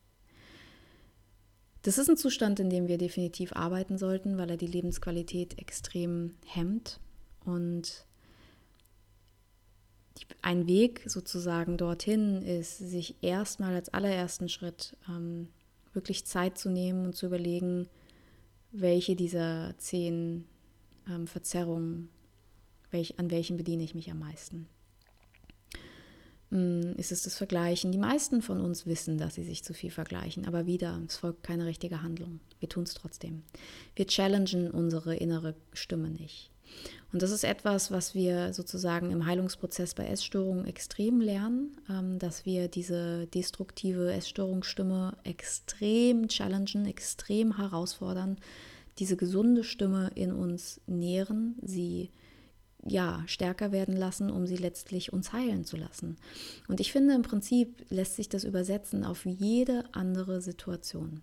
Das 1.82 1.98
ist 1.98 2.08
ein 2.08 2.16
Zustand, 2.16 2.60
in 2.60 2.70
dem 2.70 2.86
wir 2.86 2.96
definitiv 2.96 3.54
arbeiten 3.54 3.98
sollten, 3.98 4.38
weil 4.38 4.50
er 4.50 4.56
die 4.56 4.66
Lebensqualität 4.66 5.58
extrem 5.58 6.34
hemmt. 6.46 7.00
Und 7.44 8.06
ein 10.42 10.66
Weg 10.66 11.02
sozusagen 11.06 11.76
dorthin 11.76 12.42
ist, 12.42 12.78
sich 12.78 13.16
erstmal 13.22 13.74
als 13.74 13.88
allerersten 13.88 14.48
Schritt 14.48 14.96
ähm, 15.08 15.48
wirklich 15.92 16.24
Zeit 16.26 16.58
zu 16.58 16.70
nehmen 16.70 17.06
und 17.06 17.16
zu 17.16 17.26
überlegen, 17.26 17.88
welche 18.72 19.16
dieser 19.16 19.74
zehn 19.78 20.46
ähm, 21.08 21.26
Verzerrungen, 21.26 22.08
welch, 22.90 23.18
an 23.18 23.30
welchen 23.30 23.56
bediene 23.56 23.82
ich 23.82 23.94
mich 23.94 24.10
am 24.10 24.18
meisten. 24.18 24.68
Hm, 26.52 26.94
ist 26.96 27.12
es 27.12 27.22
das 27.22 27.36
Vergleichen. 27.36 27.92
Die 27.92 27.98
meisten 27.98 28.42
von 28.42 28.60
uns 28.60 28.86
wissen, 28.86 29.18
dass 29.18 29.34
sie 29.34 29.42
sich 29.42 29.64
zu 29.64 29.72
viel 29.72 29.90
vergleichen, 29.90 30.46
aber 30.46 30.66
wieder, 30.66 31.00
es 31.08 31.16
folgt 31.16 31.42
keine 31.42 31.66
richtige 31.66 32.02
Handlung. 32.02 32.40
Wir 32.60 32.68
tun 32.68 32.84
es 32.84 32.94
trotzdem. 32.94 33.42
Wir 33.96 34.06
challengen 34.06 34.70
unsere 34.70 35.16
innere 35.16 35.54
Stimme 35.72 36.10
nicht. 36.10 36.51
Und 37.12 37.20
das 37.20 37.30
ist 37.30 37.44
etwas, 37.44 37.90
was 37.90 38.14
wir 38.14 38.54
sozusagen 38.54 39.10
im 39.10 39.26
Heilungsprozess 39.26 39.94
bei 39.94 40.06
Essstörungen 40.06 40.64
extrem 40.64 41.20
lernen, 41.20 41.76
ähm, 41.90 42.18
dass 42.18 42.46
wir 42.46 42.68
diese 42.68 43.26
destruktive 43.26 44.12
Essstörungsstimme 44.12 45.16
extrem 45.24 46.28
challengen, 46.28 46.86
extrem 46.86 47.58
herausfordern, 47.58 48.38
diese 48.98 49.16
gesunde 49.16 49.62
Stimme 49.64 50.10
in 50.14 50.32
uns 50.32 50.80
nähren, 50.86 51.56
sie 51.62 52.10
ja, 52.84 53.22
stärker 53.26 53.72
werden 53.72 53.96
lassen, 53.96 54.30
um 54.30 54.46
sie 54.46 54.56
letztlich 54.56 55.12
uns 55.12 55.32
heilen 55.32 55.64
zu 55.64 55.76
lassen. 55.76 56.16
Und 56.66 56.80
ich 56.80 56.92
finde, 56.92 57.14
im 57.14 57.22
Prinzip 57.22 57.84
lässt 57.90 58.16
sich 58.16 58.28
das 58.28 58.44
übersetzen 58.44 59.04
auf 59.04 59.24
jede 59.24 59.84
andere 59.92 60.40
Situation. 60.40 61.20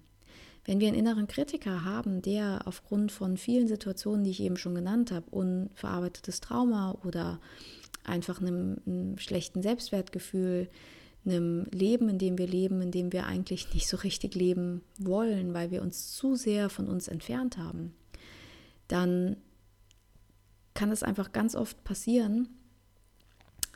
Wenn 0.65 0.79
wir 0.79 0.87
einen 0.87 0.97
inneren 0.97 1.27
Kritiker 1.27 1.83
haben, 1.83 2.21
der 2.21 2.61
aufgrund 2.65 3.11
von 3.11 3.37
vielen 3.37 3.67
Situationen, 3.67 4.23
die 4.23 4.31
ich 4.31 4.41
eben 4.41 4.57
schon 4.57 4.75
genannt 4.75 5.11
habe, 5.11 5.29
unverarbeitetes 5.31 6.41
Trauma 6.41 6.97
oder 7.03 7.39
einfach 8.03 8.41
einem, 8.41 8.77
einem 8.85 9.17
schlechten 9.17 9.61
Selbstwertgefühl, 9.61 10.69
einem 11.25 11.65
Leben, 11.71 12.09
in 12.09 12.17
dem 12.17 12.37
wir 12.37 12.47
leben, 12.47 12.81
in 12.81 12.91
dem 12.91 13.11
wir 13.11 13.25
eigentlich 13.25 13.73
nicht 13.73 13.87
so 13.87 13.97
richtig 13.97 14.35
leben 14.35 14.81
wollen, 14.97 15.53
weil 15.53 15.71
wir 15.71 15.81
uns 15.81 16.15
zu 16.15 16.35
sehr 16.35 16.69
von 16.69 16.87
uns 16.87 17.07
entfernt 17.07 17.57
haben, 17.57 17.93
dann 18.87 19.37
kann 20.73 20.91
es 20.91 21.03
einfach 21.03 21.31
ganz 21.31 21.55
oft 21.55 21.83
passieren, 21.83 22.47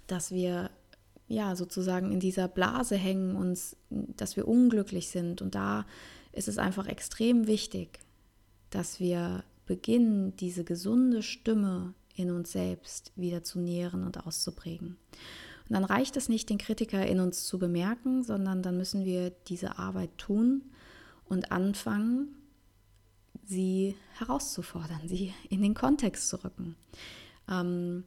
dass 0.08 0.32
wir 0.32 0.69
ja 1.28 1.56
sozusagen 1.56 2.12
in 2.12 2.19
dieser 2.19 2.48
Blase 2.48 2.96
hängen, 2.96 3.36
uns, 3.36 3.76
dass 3.89 4.36
wir 4.36 4.48
unglücklich 4.48 5.10
sind. 5.10 5.41
Und 5.41 5.56
da 5.56 5.86
ist 6.34 6.48
es 6.48 6.58
einfach 6.58 6.88
extrem 6.88 7.48
wichtig, 7.48 8.00
dass 8.69 9.00
wir 9.00 9.43
beginnen, 9.65 10.36
diese 10.36 10.63
gesunde 10.63 11.24
Stimme 11.24 11.93
in 12.15 12.32
uns 12.32 12.52
selbst 12.52 13.12
wieder 13.15 13.43
zu 13.43 13.60
nähren 13.60 14.04
und 14.04 14.26
auszuprägen. 14.26 14.98
Und 15.69 15.74
dann 15.74 15.86
reicht 15.86 16.17
es 16.17 16.30
nicht, 16.30 16.50
den 16.50 16.58
Kritiker 16.58 17.06
in 17.06 17.19
uns 17.19 17.46
zu 17.46 17.58
bemerken, 17.58 18.24
sondern 18.24 18.62
dann 18.62 18.78
müssen 18.78 19.06
wir 19.06 19.32
diese 19.48 19.78
Arbeit 19.78 20.17
tun 20.17 20.63
und 21.26 21.52
anfangen, 21.52 22.36
sie 23.46 23.96
herauszufordern, 24.17 25.08
sie 25.08 25.34
in 25.50 25.62
den 25.62 25.74
Kontext 25.74 26.30
zu 26.30 26.43
rücken. 26.43 26.76
Ähm, 27.50 28.04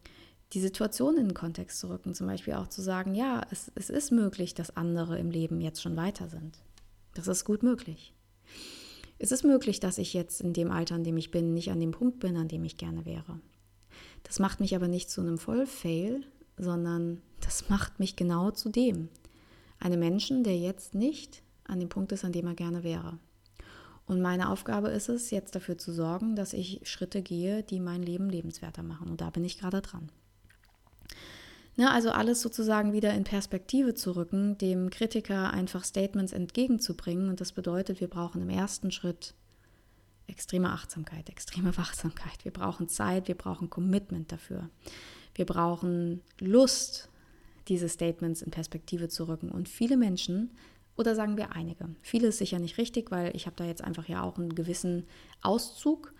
die 0.52 0.60
Situation 0.60 1.16
in 1.16 1.28
den 1.28 1.34
Kontext 1.34 1.80
zu 1.80 1.88
rücken, 1.88 2.14
zum 2.14 2.26
Beispiel 2.26 2.54
auch 2.54 2.68
zu 2.68 2.82
sagen, 2.82 3.14
ja, 3.14 3.44
es, 3.50 3.72
es 3.74 3.90
ist 3.90 4.12
möglich, 4.12 4.54
dass 4.54 4.76
andere 4.76 5.18
im 5.18 5.30
Leben 5.30 5.60
jetzt 5.60 5.82
schon 5.82 5.96
weiter 5.96 6.28
sind. 6.28 6.58
Das 7.14 7.26
ist 7.26 7.44
gut 7.44 7.62
möglich. 7.62 8.14
Es 9.18 9.32
ist 9.32 9.44
möglich, 9.44 9.80
dass 9.80 9.98
ich 9.98 10.12
jetzt 10.12 10.40
in 10.40 10.52
dem 10.52 10.70
Alter, 10.70 10.96
in 10.96 11.04
dem 11.04 11.16
ich 11.16 11.30
bin, 11.30 11.54
nicht 11.54 11.70
an 11.70 11.80
dem 11.80 11.92
Punkt 11.92 12.20
bin, 12.20 12.36
an 12.36 12.48
dem 12.48 12.64
ich 12.64 12.76
gerne 12.76 13.06
wäre. 13.06 13.40
Das 14.24 14.38
macht 14.38 14.60
mich 14.60 14.74
aber 14.74 14.88
nicht 14.88 15.10
zu 15.10 15.20
einem 15.20 15.38
Vollfail, 15.38 16.24
sondern 16.58 17.22
das 17.40 17.68
macht 17.68 17.98
mich 17.98 18.16
genau 18.16 18.50
zu 18.50 18.68
dem. 18.68 19.08
Einem 19.78 20.00
Menschen, 20.00 20.44
der 20.44 20.58
jetzt 20.58 20.94
nicht 20.94 21.42
an 21.64 21.80
dem 21.80 21.88
Punkt 21.88 22.12
ist, 22.12 22.24
an 22.24 22.32
dem 22.32 22.46
er 22.46 22.54
gerne 22.54 22.82
wäre. 22.82 23.18
Und 24.06 24.20
meine 24.20 24.50
Aufgabe 24.50 24.88
ist 24.88 25.08
es, 25.08 25.30
jetzt 25.30 25.54
dafür 25.54 25.78
zu 25.78 25.92
sorgen, 25.92 26.36
dass 26.36 26.52
ich 26.52 26.80
Schritte 26.84 27.22
gehe, 27.22 27.62
die 27.62 27.80
mein 27.80 28.02
Leben 28.02 28.30
lebenswerter 28.30 28.82
machen. 28.82 29.08
Und 29.08 29.20
da 29.20 29.30
bin 29.30 29.44
ich 29.44 29.58
gerade 29.58 29.82
dran. 29.82 30.10
Ne, 31.78 31.90
also 31.90 32.10
alles 32.10 32.40
sozusagen 32.40 32.94
wieder 32.94 33.12
in 33.12 33.24
Perspektive 33.24 33.94
zu 33.94 34.12
rücken, 34.16 34.56
dem 34.56 34.88
Kritiker 34.88 35.52
einfach 35.52 35.84
Statements 35.84 36.32
entgegenzubringen. 36.32 37.28
Und 37.28 37.42
das 37.42 37.52
bedeutet, 37.52 38.00
wir 38.00 38.08
brauchen 38.08 38.40
im 38.40 38.48
ersten 38.48 38.90
Schritt 38.90 39.34
extreme 40.26 40.70
Achtsamkeit, 40.70 41.28
extreme 41.28 41.76
Wachsamkeit. 41.76 42.44
Wir 42.44 42.52
brauchen 42.52 42.88
Zeit, 42.88 43.28
wir 43.28 43.34
brauchen 43.34 43.68
Commitment 43.68 44.32
dafür. 44.32 44.70
Wir 45.34 45.44
brauchen 45.44 46.22
Lust, 46.40 47.10
diese 47.68 47.90
Statements 47.90 48.40
in 48.40 48.50
Perspektive 48.50 49.08
zu 49.08 49.28
rücken. 49.28 49.50
Und 49.50 49.68
viele 49.68 49.98
Menschen 49.98 50.52
oder 50.96 51.14
sagen 51.14 51.36
wir 51.36 51.52
einige. 51.52 51.90
Viele 52.00 52.28
ist 52.28 52.38
sicher 52.38 52.58
nicht 52.58 52.78
richtig, 52.78 53.10
weil 53.10 53.36
ich 53.36 53.44
habe 53.44 53.56
da 53.56 53.66
jetzt 53.66 53.84
einfach 53.84 54.08
ja 54.08 54.22
auch 54.22 54.38
einen 54.38 54.54
gewissen 54.54 55.04
Auszug. 55.42 56.14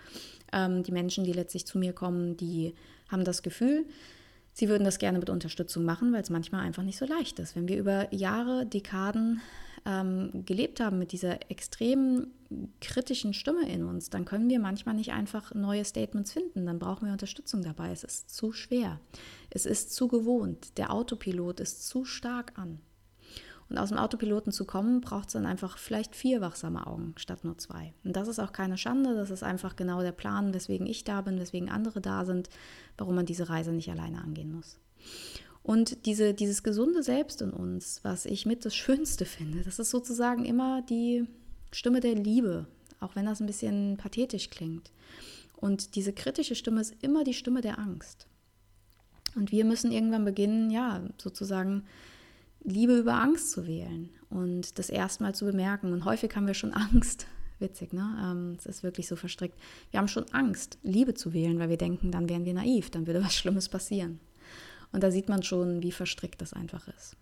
Ähm, 0.53 0.83
die 0.83 0.93
Menschen, 0.93 1.25
die 1.25 1.33
letztlich 1.33 1.67
zu 1.67 1.79
mir 1.79 1.95
kommen, 1.95 2.37
die 2.37 2.75
haben 3.09 3.25
das 3.25 3.43
Gefühl, 3.43 3.87
sie 4.57 4.71
würden 4.71 4.85
das 4.85 4.99
gerne 4.99 5.19
mit 5.19 5.29
Unterstützung 5.29 5.85
machen, 5.85 6.13
weil 6.13 6.23
es 6.23 6.31
manchmal 6.31 6.63
einfach 6.63 6.83
nicht 6.83 6.97
so 6.99 7.05
leicht 7.05 7.39
ist. 7.39 7.55
Wenn 7.57 7.69
wir 7.69 7.77
über 7.77 8.13
Jahre, 8.13 8.65
Dekaden 8.65 9.43
ähm, 9.85 10.45
gelebt 10.47 10.81
haben 10.81 10.99
mit 10.99 11.13
dieser 11.13 11.51
extrem 11.51 12.29
kritischen 12.81 13.35
Stimme 13.35 13.69
in 13.69 13.85
uns, 13.85 14.09
dann 14.09 14.25
können 14.25 14.49
wir 14.49 14.59
manchmal 14.59 14.95
nicht 14.95 15.13
einfach 15.13 15.55
neue 15.55 15.85
Statements 15.85 16.33
finden. 16.33 16.65
Dann 16.65 16.79
brauchen 16.79 17.05
wir 17.05 17.13
Unterstützung 17.13 17.63
dabei. 17.63 17.91
Es 17.91 18.03
ist 18.03 18.35
zu 18.35 18.53
schwer. 18.53 18.99
Es 19.51 19.67
ist 19.67 19.95
zu 19.95 20.09
gewohnt. 20.09 20.79
Der 20.79 20.91
Autopilot 20.91 21.61
ist 21.61 21.87
zu 21.87 22.07
stark 22.07 22.59
an. 22.59 22.81
Und 23.69 23.79
aus 23.79 23.89
dem 23.89 23.99
Autopiloten 23.99 24.53
zu 24.53 24.65
kommen, 24.65 25.01
braucht 25.01 25.29
es 25.29 25.33
dann 25.33 25.47
einfach 25.47 25.77
vielleicht 25.77 26.15
vier 26.15 26.41
wachsame 26.41 26.87
Augen 26.87 27.15
statt 27.17 27.43
nur 27.43 27.59
zwei. 27.59 27.93
Und 28.05 28.15
das 28.15 28.29
ist 28.29 28.39
auch 28.39 28.53
keine 28.53 28.79
Schande, 28.79 29.15
das 29.17 29.31
ist 29.31 29.43
einfach 29.43 29.75
genau 29.75 30.03
der 30.03 30.13
Plan, 30.13 30.55
weswegen 30.55 30.87
ich 30.87 31.03
da 31.03 31.21
bin, 31.21 31.41
weswegen 31.41 31.69
andere 31.69 32.01
da 32.01 32.25
sind, 32.25 32.49
warum 32.97 33.17
man 33.17 33.27
diese 33.27 33.49
Reise 33.49 33.73
nicht 33.73 33.91
alleine 33.91 34.23
angehen 34.23 34.53
muss. 34.53 34.79
Und 35.65 36.07
diese, 36.07 36.33
dieses 36.33 36.63
gesunde 36.63 37.03
Selbst 37.03 37.43
in 37.43 37.51
uns, 37.51 37.99
was 38.05 38.25
ich 38.25 38.47
mit 38.47 38.65
das 38.65 38.77
Schönste 38.77 39.25
finde, 39.27 39.65
das 39.65 39.81
ist 39.81 39.91
sozusagen 39.91 40.45
immer 40.45 40.83
die 40.83 41.27
Stimme 41.73 41.99
der 41.99 42.15
Liebe, 42.15 42.67
auch 43.01 43.17
wenn 43.17 43.27
das 43.27 43.41
ein 43.41 43.47
bisschen 43.47 43.97
pathetisch 43.97 44.51
klingt. 44.51 44.93
Und 45.57 45.97
diese 45.97 46.13
kritische 46.13 46.55
Stimme 46.55 46.81
ist 46.81 46.95
immer 47.03 47.25
die 47.25 47.35
Stimme 47.35 47.63
der 47.63 47.81
Angst. 47.81 48.29
Und 49.35 49.51
wir 49.51 49.65
müssen 49.65 49.91
irgendwann 49.91 50.25
beginnen, 50.25 50.71
ja, 50.71 51.03
sozusagen 51.19 51.85
Liebe 52.67 52.99
über 52.99 53.15
Angst 53.15 53.53
zu 53.53 53.67
wählen 53.67 54.11
und 54.29 54.79
das 54.79 54.91
erstmal 54.91 55.35
zu 55.35 55.45
bemerken. 55.45 55.93
Und 55.93 56.05
häufig 56.05 56.35
haben 56.35 56.49
wir 56.49 56.55
schon 56.55 56.75
Angst. 56.75 57.27
Witzig, 57.59 57.95
ne? 57.95 58.19
Ähm, 58.23 58.57
es 58.59 58.67
ist 58.67 58.83
wirklich 58.83 59.09
so 59.09 59.17
verstrickt. 59.17 59.59
Wir 59.91 59.99
haben 59.99 60.09
schon 60.09 60.27
Angst, 60.33 60.79
Liebe 60.83 61.15
zu 61.15 61.33
wählen, 61.33 61.59
weil 61.59 61.71
wir 61.71 61.79
denken, 61.79 62.11
dann 62.11 62.29
wären 62.29 62.45
wir 62.45 62.53
naiv, 62.53 62.91
dann 62.91 63.07
würde 63.07 63.23
was 63.25 63.35
Schlimmes 63.35 63.69
passieren. 63.69 64.21
Und 64.93 65.03
da 65.03 65.11
sieht 65.11 65.29
man 65.29 65.43
schon, 65.43 65.83
wie 65.83 65.93
verstrickt 65.93 66.43
das 66.43 66.53
einfach 66.53 66.89
ist. 66.89 67.17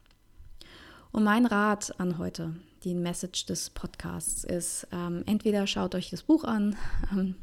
Und 1.13 1.25
mein 1.25 1.47
Rat 1.47 1.95
an 2.01 2.19
heute, 2.19 2.57
die 2.83 2.95
Message 2.95 3.47
des 3.47 3.71
Podcasts 3.71 4.43
ist, 4.45 4.89
ähm, 4.91 5.23
entweder 5.27 5.67
schaut 5.67 5.95
euch 5.95 6.11
das 6.11 6.23
Buch 6.23 6.45
an, 6.45 6.75
ähm, 7.13 7.37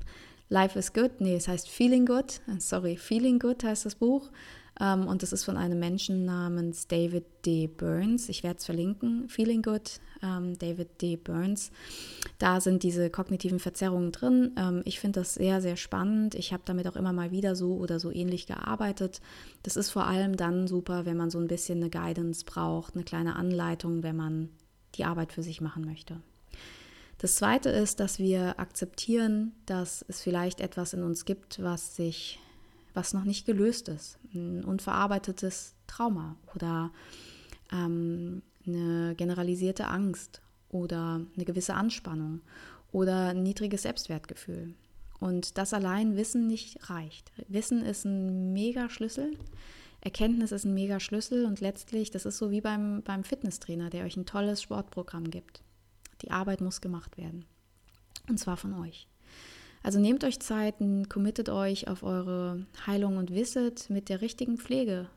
Life 0.50 0.78
is 0.78 0.92
Good, 0.92 1.22
nee, 1.22 1.36
es 1.36 1.48
heißt 1.48 1.70
Feeling 1.70 2.06
Good, 2.06 2.42
sorry, 2.58 2.98
Feeling 2.98 3.40
Good 3.40 3.64
heißt 3.64 3.86
das 3.86 3.96
Buch. 3.96 4.30
Ähm, 4.82 5.08
und 5.08 5.22
das 5.22 5.32
ist 5.32 5.44
von 5.44 5.58
einem 5.58 5.80
Menschen 5.80 6.26
namens 6.26 6.88
David 6.88 7.26
D. 7.46 7.68
Burns. 7.68 8.28
Ich 8.30 8.44
werde 8.44 8.58
es 8.58 8.66
verlinken. 8.66 9.30
Feeling 9.30 9.62
Good, 9.62 10.02
ähm, 10.24 10.58
David 10.58 11.02
D. 11.02 11.18
Burns. 11.18 11.72
Da 12.40 12.60
sind 12.60 12.82
diese 12.82 13.12
kognitiven 13.12 13.60
Verzerrungen 13.60 14.12
drin. 14.12 14.56
Ähm, 14.58 14.82
ich 14.86 15.00
finde 15.00 15.20
das 15.20 15.36
sehr, 15.36 15.62
sehr 15.62 15.78
spannend. 15.78 16.34
Ich 16.34 16.52
habe 16.52 16.64
damit 16.66 16.88
auch 16.88 16.96
immer 16.96 17.14
mal 17.14 17.32
wieder 17.32 17.56
so 17.56 17.76
oder 17.76 18.00
so 18.00 18.12
ähnlich 18.12 18.48
gearbeitet. 18.48 19.22
Das 19.62 19.78
ist 19.78 19.92
vor 19.92 20.08
allem 20.08 20.36
dann 20.36 20.68
super, 20.68 21.06
wenn 21.06 21.18
man 21.18 21.30
so 21.30 21.38
ein 21.38 21.48
bisschen 21.48 21.78
eine 21.78 21.92
Guidance 21.92 22.44
braucht, 22.44 22.96
eine 22.96 23.04
kleine 23.04 23.36
Anleitung, 23.36 24.02
wenn 24.02 24.16
man 24.16 24.50
die 24.96 25.06
Arbeit 25.06 25.32
für 25.32 25.44
sich 25.44 25.62
machen 25.62 25.86
möchte. 25.86 26.18
Das 27.20 27.36
Zweite 27.36 27.70
ist, 27.70 28.00
dass 28.00 28.18
wir 28.18 28.60
akzeptieren, 28.60 29.52
dass 29.68 30.04
es 30.08 30.22
vielleicht 30.22 30.60
etwas 30.60 30.94
in 30.94 31.04
uns 31.04 31.26
gibt, 31.26 31.62
was 31.62 31.96
sich 31.96 32.40
was 32.94 33.14
noch 33.14 33.24
nicht 33.24 33.46
gelöst 33.46 33.90
ist. 33.90 34.20
Ein 34.34 34.64
unverarbeitetes 34.64 35.76
Trauma 35.88 36.36
oder 36.56 36.92
ähm, 37.72 38.42
eine 38.66 39.16
generalisierte 39.16 39.88
Angst 39.88 40.42
oder 40.70 41.22
eine 41.36 41.46
gewisse 41.46 41.74
Anspannung 41.74 42.42
oder 42.92 43.30
ein 43.30 43.44
niedriges 43.44 43.84
Selbstwertgefühl. 43.84 44.74
Und 45.20 45.58
das 45.58 45.74
allein 45.74 46.16
Wissen 46.16 46.48
nicht 46.48 46.90
reicht. 46.90 47.32
Wissen 47.48 47.84
ist 47.84 48.06
ein 48.06 48.54
Mega-Schlüssel. 48.54 49.38
Erkenntnis 50.02 50.52
ist 50.52 50.66
ein 50.66 50.74
Mega-Schlüssel 50.74 51.46
und 51.46 51.62
letztlich, 51.62 52.10
das 52.10 52.26
ist 52.26 52.40
so 52.40 52.50
wie 52.50 52.62
beim, 52.62 53.04
beim 53.04 53.24
Fitnesstrainer, 53.24 53.92
der 53.92 54.06
euch 54.06 54.18
ein 54.18 54.26
tolles 54.26 54.62
Sportprogramm 54.62 55.30
gibt. 55.30 55.62
Die 56.24 56.32
Arbeit 56.32 56.62
muss 56.62 56.82
gemacht 56.82 57.18
werden. 57.18 57.46
Und 58.28 58.40
zwar 58.40 58.58
von 58.58 58.74
euch. 58.74 59.08
Also 59.84 60.00
nehmt 60.00 60.24
euch 60.24 60.40
Zeiten, 60.40 61.10
committet 61.10 61.50
euch 61.50 61.88
auf 61.88 62.04
eure 62.04 62.66
Heilung 62.86 63.18
und 63.18 63.34
wisset, 63.34 63.90
mit 63.90 64.10
der 64.10 64.22
richtigen 64.22 64.58
Pflege, 64.58 65.10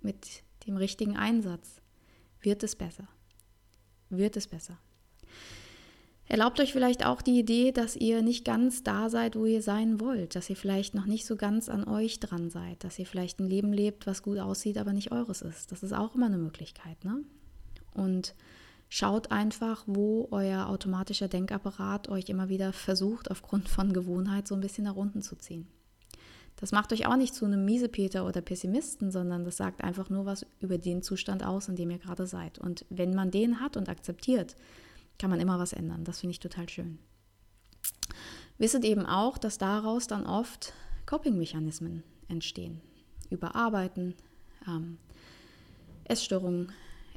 mit 0.00 0.42
dem 0.66 0.76
richtigen 0.76 1.16
Einsatz 1.16 1.80
wird 2.40 2.62
es 2.62 2.76
besser. 2.76 3.08
Wird 4.10 4.36
es 4.36 4.46
besser. 4.46 4.78
Erlaubt 6.26 6.58
euch 6.58 6.72
vielleicht 6.72 7.04
auch 7.04 7.20
die 7.20 7.38
Idee, 7.38 7.70
dass 7.70 7.96
ihr 7.96 8.22
nicht 8.22 8.44
ganz 8.44 8.82
da 8.82 9.10
seid, 9.10 9.36
wo 9.36 9.44
ihr 9.44 9.60
sein 9.60 10.00
wollt, 10.00 10.34
dass 10.34 10.48
ihr 10.48 10.56
vielleicht 10.56 10.94
noch 10.94 11.04
nicht 11.04 11.26
so 11.26 11.36
ganz 11.36 11.68
an 11.68 11.86
euch 11.86 12.18
dran 12.18 12.48
seid, 12.48 12.82
dass 12.82 12.98
ihr 12.98 13.04
vielleicht 13.04 13.40
ein 13.40 13.46
Leben 13.46 13.72
lebt, 13.72 14.06
was 14.06 14.22
gut 14.22 14.38
aussieht, 14.38 14.78
aber 14.78 14.94
nicht 14.94 15.12
eures 15.12 15.42
ist. 15.42 15.70
Das 15.70 15.82
ist 15.82 15.92
auch 15.92 16.14
immer 16.14 16.26
eine 16.26 16.38
Möglichkeit. 16.38 17.04
Ne? 17.04 17.24
Und 17.92 18.34
Schaut 18.96 19.32
einfach, 19.32 19.82
wo 19.88 20.28
euer 20.30 20.68
automatischer 20.68 21.26
Denkapparat 21.26 22.08
euch 22.08 22.28
immer 22.28 22.48
wieder 22.48 22.72
versucht, 22.72 23.28
aufgrund 23.28 23.68
von 23.68 23.92
Gewohnheit 23.92 24.46
so 24.46 24.54
ein 24.54 24.60
bisschen 24.60 24.84
nach 24.84 24.94
unten 24.94 25.20
zu 25.20 25.34
ziehen. 25.34 25.66
Das 26.54 26.70
macht 26.70 26.92
euch 26.92 27.04
auch 27.04 27.16
nicht 27.16 27.34
zu 27.34 27.44
einem 27.44 27.64
Miesepeter 27.64 28.24
oder 28.24 28.40
Pessimisten, 28.40 29.10
sondern 29.10 29.44
das 29.44 29.56
sagt 29.56 29.82
einfach 29.82 30.10
nur 30.10 30.26
was 30.26 30.46
über 30.60 30.78
den 30.78 31.02
Zustand 31.02 31.42
aus, 31.42 31.66
in 31.66 31.74
dem 31.74 31.90
ihr 31.90 31.98
gerade 31.98 32.28
seid. 32.28 32.60
Und 32.60 32.86
wenn 32.88 33.16
man 33.16 33.32
den 33.32 33.58
hat 33.58 33.76
und 33.76 33.88
akzeptiert, 33.88 34.54
kann 35.18 35.28
man 35.28 35.40
immer 35.40 35.58
was 35.58 35.72
ändern. 35.72 36.04
Das 36.04 36.20
finde 36.20 36.30
ich 36.30 36.38
total 36.38 36.68
schön. 36.68 37.00
Wisset 38.58 38.84
eben 38.84 39.06
auch, 39.06 39.38
dass 39.38 39.58
daraus 39.58 40.06
dann 40.06 40.24
oft 40.24 40.72
Coping-Mechanismen 41.06 42.04
entstehen. 42.28 42.80
Überarbeiten, 43.28 44.14
ähm, 44.68 44.98
Essstörungen, 46.04 46.70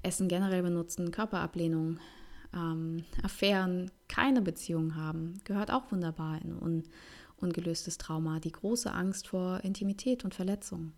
Essen 0.08 0.28
generell 0.28 0.63
benutzen, 0.63 1.12
Körperablehnung, 1.12 2.00
ähm, 2.56 3.04
Affären, 3.22 3.91
keine 4.08 4.41
Beziehung 4.41 4.96
haben, 4.96 5.41
gehört 5.43 5.70
auch 5.70 5.91
wunderbar 5.91 6.41
in 6.41 6.58
un 6.58 6.84
ungelöstes 7.39 8.00
Trauma. 8.00 8.39
Die 8.39 8.52
große 8.52 8.91
Angst 8.91 9.28
vor 9.28 9.60
Intimität 9.63 10.26
und 10.26 10.34
Verletzung. 10.34 10.93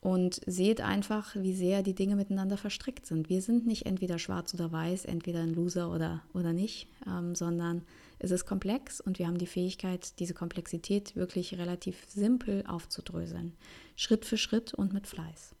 Und 0.00 0.40
seht 0.46 0.80
einfach, 0.80 1.34
wie 1.34 1.54
sehr 1.54 1.82
die 1.82 1.94
Dinge 1.94 2.14
miteinander 2.14 2.56
verstrickt 2.56 3.06
sind. 3.06 3.28
Wir 3.28 3.42
sind 3.42 3.66
nicht 3.66 3.86
entweder 3.86 4.18
schwarz 4.18 4.54
oder 4.54 4.70
weiß, 4.70 5.06
entweder 5.06 5.40
ein 5.40 5.54
Loser 5.54 5.90
oder, 5.90 6.22
oder 6.34 6.52
nicht, 6.52 6.86
ähm, 7.06 7.34
sondern 7.34 7.82
es 8.20 8.30
ist 8.30 8.46
komplex 8.46 9.00
und 9.00 9.18
wir 9.18 9.26
haben 9.26 9.38
die 9.38 9.46
Fähigkeit, 9.46 10.20
diese 10.20 10.34
Komplexität 10.34 11.16
wirklich 11.16 11.58
relativ 11.58 12.04
simpel 12.08 12.64
aufzudröseln. 12.66 13.54
Schritt 13.96 14.24
für 14.24 14.36
Schritt 14.36 14.72
und 14.74 14.92
mit 14.92 15.06
Fleiß. 15.06 15.54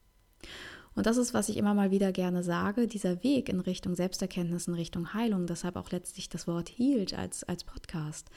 Und 0.98 1.06
das 1.06 1.16
ist, 1.16 1.32
was 1.32 1.48
ich 1.48 1.56
immer 1.56 1.74
mal 1.74 1.92
wieder 1.92 2.10
gerne 2.10 2.42
sage, 2.42 2.88
dieser 2.88 3.22
Weg 3.22 3.48
in 3.48 3.60
Richtung 3.60 3.94
Selbsterkenntnis, 3.94 4.66
in 4.66 4.74
Richtung 4.74 5.14
Heilung, 5.14 5.46
deshalb 5.46 5.76
auch 5.76 5.92
letztlich 5.92 6.28
das 6.28 6.48
Wort 6.48 6.68
Healed 6.68 7.14
als, 7.14 7.44
als 7.44 7.62
Podcast. 7.62 8.28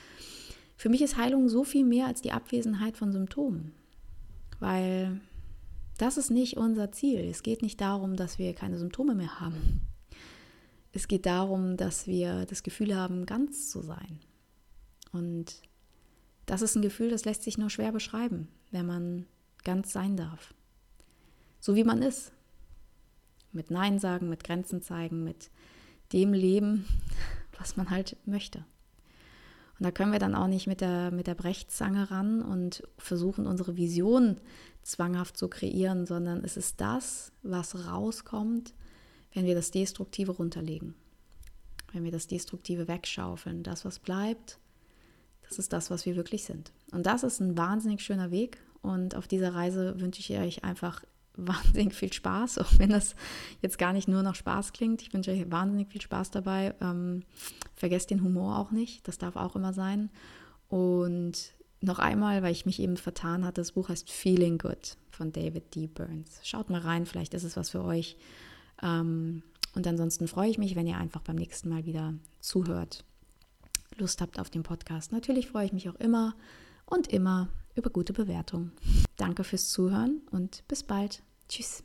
Für 0.78 0.89
mich 0.89 1.02
ist 1.02 1.17
Heilung 1.17 1.50
so 1.50 1.63
viel 1.63 1.84
mehr 1.84 2.06
als 2.06 2.21
die 2.21 2.32
Abwesenheit 2.32 2.97
von 2.97 3.12
Symptomen, 3.12 3.71
weil 4.60 5.19
das 5.97 6.19
ist 6.19 6.30
nicht 6.30 6.56
unser 6.56 6.91
Ziel. 6.91 7.21
Es 7.21 7.41
geht 7.41 7.63
nicht 7.63 7.82
darum, 7.82 8.15
dass 8.15 8.38
wir 8.38 8.54
keine 8.54 8.78
Symptome 8.78 9.15
mehr 9.15 9.39
haben. 9.39 9.82
Es 10.91 11.08
geht 11.08 11.26
darum, 11.26 11.78
dass 11.78 12.06
wir 12.06 12.45
das 12.45 12.62
Gefühl 12.62 12.95
haben, 12.95 13.26
ganz 13.26 13.71
zu 13.71 13.82
sein. 13.82 14.19
Und 15.12 15.63
das 16.45 16.62
ist 16.62 16.76
ein 16.76 16.84
Gefühl, 16.84 17.10
das 17.10 17.26
lässt 17.26 17.41
sich 17.41 17.58
nur 17.58 17.71
schwer 17.71 17.91
beschreiben, 17.91 18.50
wenn 18.69 18.86
man 18.86 19.26
ganz 19.63 19.91
sein 19.91 20.15
darf. 20.15 20.54
So 21.60 21.74
wie 21.74 21.84
man 21.84 22.04
ist, 22.04 22.32
mit 23.52 23.72
Nein 23.72 24.00
sagen, 24.00 24.30
mit 24.30 24.44
Grenzen 24.44 24.82
zeigen, 24.82 25.24
mit 25.24 25.50
dem 26.14 26.34
Leben, 26.34 26.86
was 27.60 27.78
man 27.78 27.90
halt 27.90 28.18
möchte. 28.26 28.66
Und 29.80 29.86
da 29.86 29.92
können 29.92 30.12
wir 30.12 30.20
dann 30.20 30.36
auch 30.36 30.48
nicht 30.48 30.68
mit 30.68 30.80
der, 30.80 31.10
mit 31.10 31.26
der 31.26 31.34
Brechzange 31.34 32.12
ran 32.12 32.44
und 32.44 32.84
versuchen, 33.00 33.48
unsere 33.48 33.78
Vision 33.78 34.38
zwanghaft 34.84 35.38
zu 35.38 35.48
kreieren, 35.48 36.06
sondern 36.06 36.44
es 36.44 36.56
ist 36.56 36.80
das, 36.82 37.32
was 37.42 37.88
rauskommt, 37.88 38.76
wenn 39.34 39.46
wir 39.46 39.56
das 39.56 39.72
Destruktive 39.72 40.34
runterlegen. 40.34 40.94
Wenn 41.94 42.04
wir 42.04 42.12
das 42.12 42.28
Destruktive 42.28 42.88
wegschaufeln. 42.88 43.64
Das, 43.64 43.84
was 43.84 43.98
bleibt, 43.98 44.60
das 45.50 45.58
ist 45.58 45.74
das, 45.74 45.90
was 45.90 46.06
wir 46.06 46.16
wirklich 46.16 46.44
sind. 46.44 46.72
Und 46.92 47.06
das 47.06 47.24
ist 47.24 47.40
ein 47.40 47.58
wahnsinnig 47.58 48.02
schöner 48.02 48.30
Weg. 48.30 48.60
Und 48.82 49.16
auf 49.16 49.28
dieser 49.28 49.54
Reise 49.54 50.00
wünsche 50.00 50.20
ich 50.20 50.40
euch 50.40 50.64
einfach 50.64 51.04
wahnsinnig 51.36 51.94
viel 51.94 52.12
Spaß, 52.12 52.58
auch 52.60 52.72
wenn 52.78 52.89
das 52.89 53.15
jetzt 53.62 53.78
gar 53.78 53.94
nicht 53.94 54.08
nur 54.08 54.24
noch 54.24 54.36
Spaß 54.36 54.74
klingt. 54.74 55.02
Ich 55.02 55.13
wünsche 55.13 55.32
euch 55.32 55.50
wahnsinnig 55.52 55.89
viel 55.89 56.02
Spaß 56.02 56.32
dabei. 56.32 56.74
Ähm, 56.82 57.24
vergesst 57.76 58.10
den 58.10 58.24
Humor 58.24 58.58
auch 58.58 58.72
nicht, 58.72 59.08
das 59.08 59.17
darf 59.17 59.36
auch 59.36 59.56
immer 59.56 59.74
sein. 59.74 60.10
Und 60.67 61.54
noch 61.82 62.00
einmal, 62.00 62.44
weil 62.44 62.52
ich 62.52 62.65
mich 62.65 62.80
eben 62.80 62.98
vertan 62.98 63.44
hatte, 63.44 63.62
das 63.62 63.74
Buch 63.74 63.89
heißt 63.89 64.10
Feeling 64.10 64.58
Good 64.58 64.98
von 65.10 65.32
David 65.32 65.76
D. 65.76 65.88
Burns. 65.88 66.39
Schaut 66.44 66.70
mal 66.70 66.82
rein, 66.82 67.06
vielleicht 67.06 67.34
ist 67.34 67.44
es 67.44 67.58
was 67.58 67.72
für 67.72 67.84
euch. 67.84 68.17
Ähm, 68.82 69.44
und 69.74 69.88
ansonsten 69.88 70.28
freue 70.28 70.50
ich 70.50 70.58
mich, 70.58 70.76
wenn 70.76 70.88
ihr 70.88 70.98
einfach 70.98 71.22
beim 71.22 71.38
nächsten 71.38 71.70
Mal 71.70 71.86
wieder 71.86 72.13
zuhört, 72.39 73.04
Lust 73.98 74.22
habt 74.22 74.39
auf 74.39 74.50
den 74.50 74.63
Podcast. 74.63 75.12
Natürlich 75.12 75.48
freue 75.48 75.65
ich 75.65 75.74
mich 75.74 75.89
auch 75.89 75.96
immer 75.96 76.36
und 76.86 77.08
immer 77.08 77.50
über 77.76 77.90
gute 77.90 78.14
Bewertungen. 78.14 78.72
Danke 79.18 79.44
fürs 79.44 79.70
Zuhören 79.70 80.22
und 80.32 80.64
bis 80.68 80.84
bald. 80.84 81.24
Tschüss. 81.48 81.84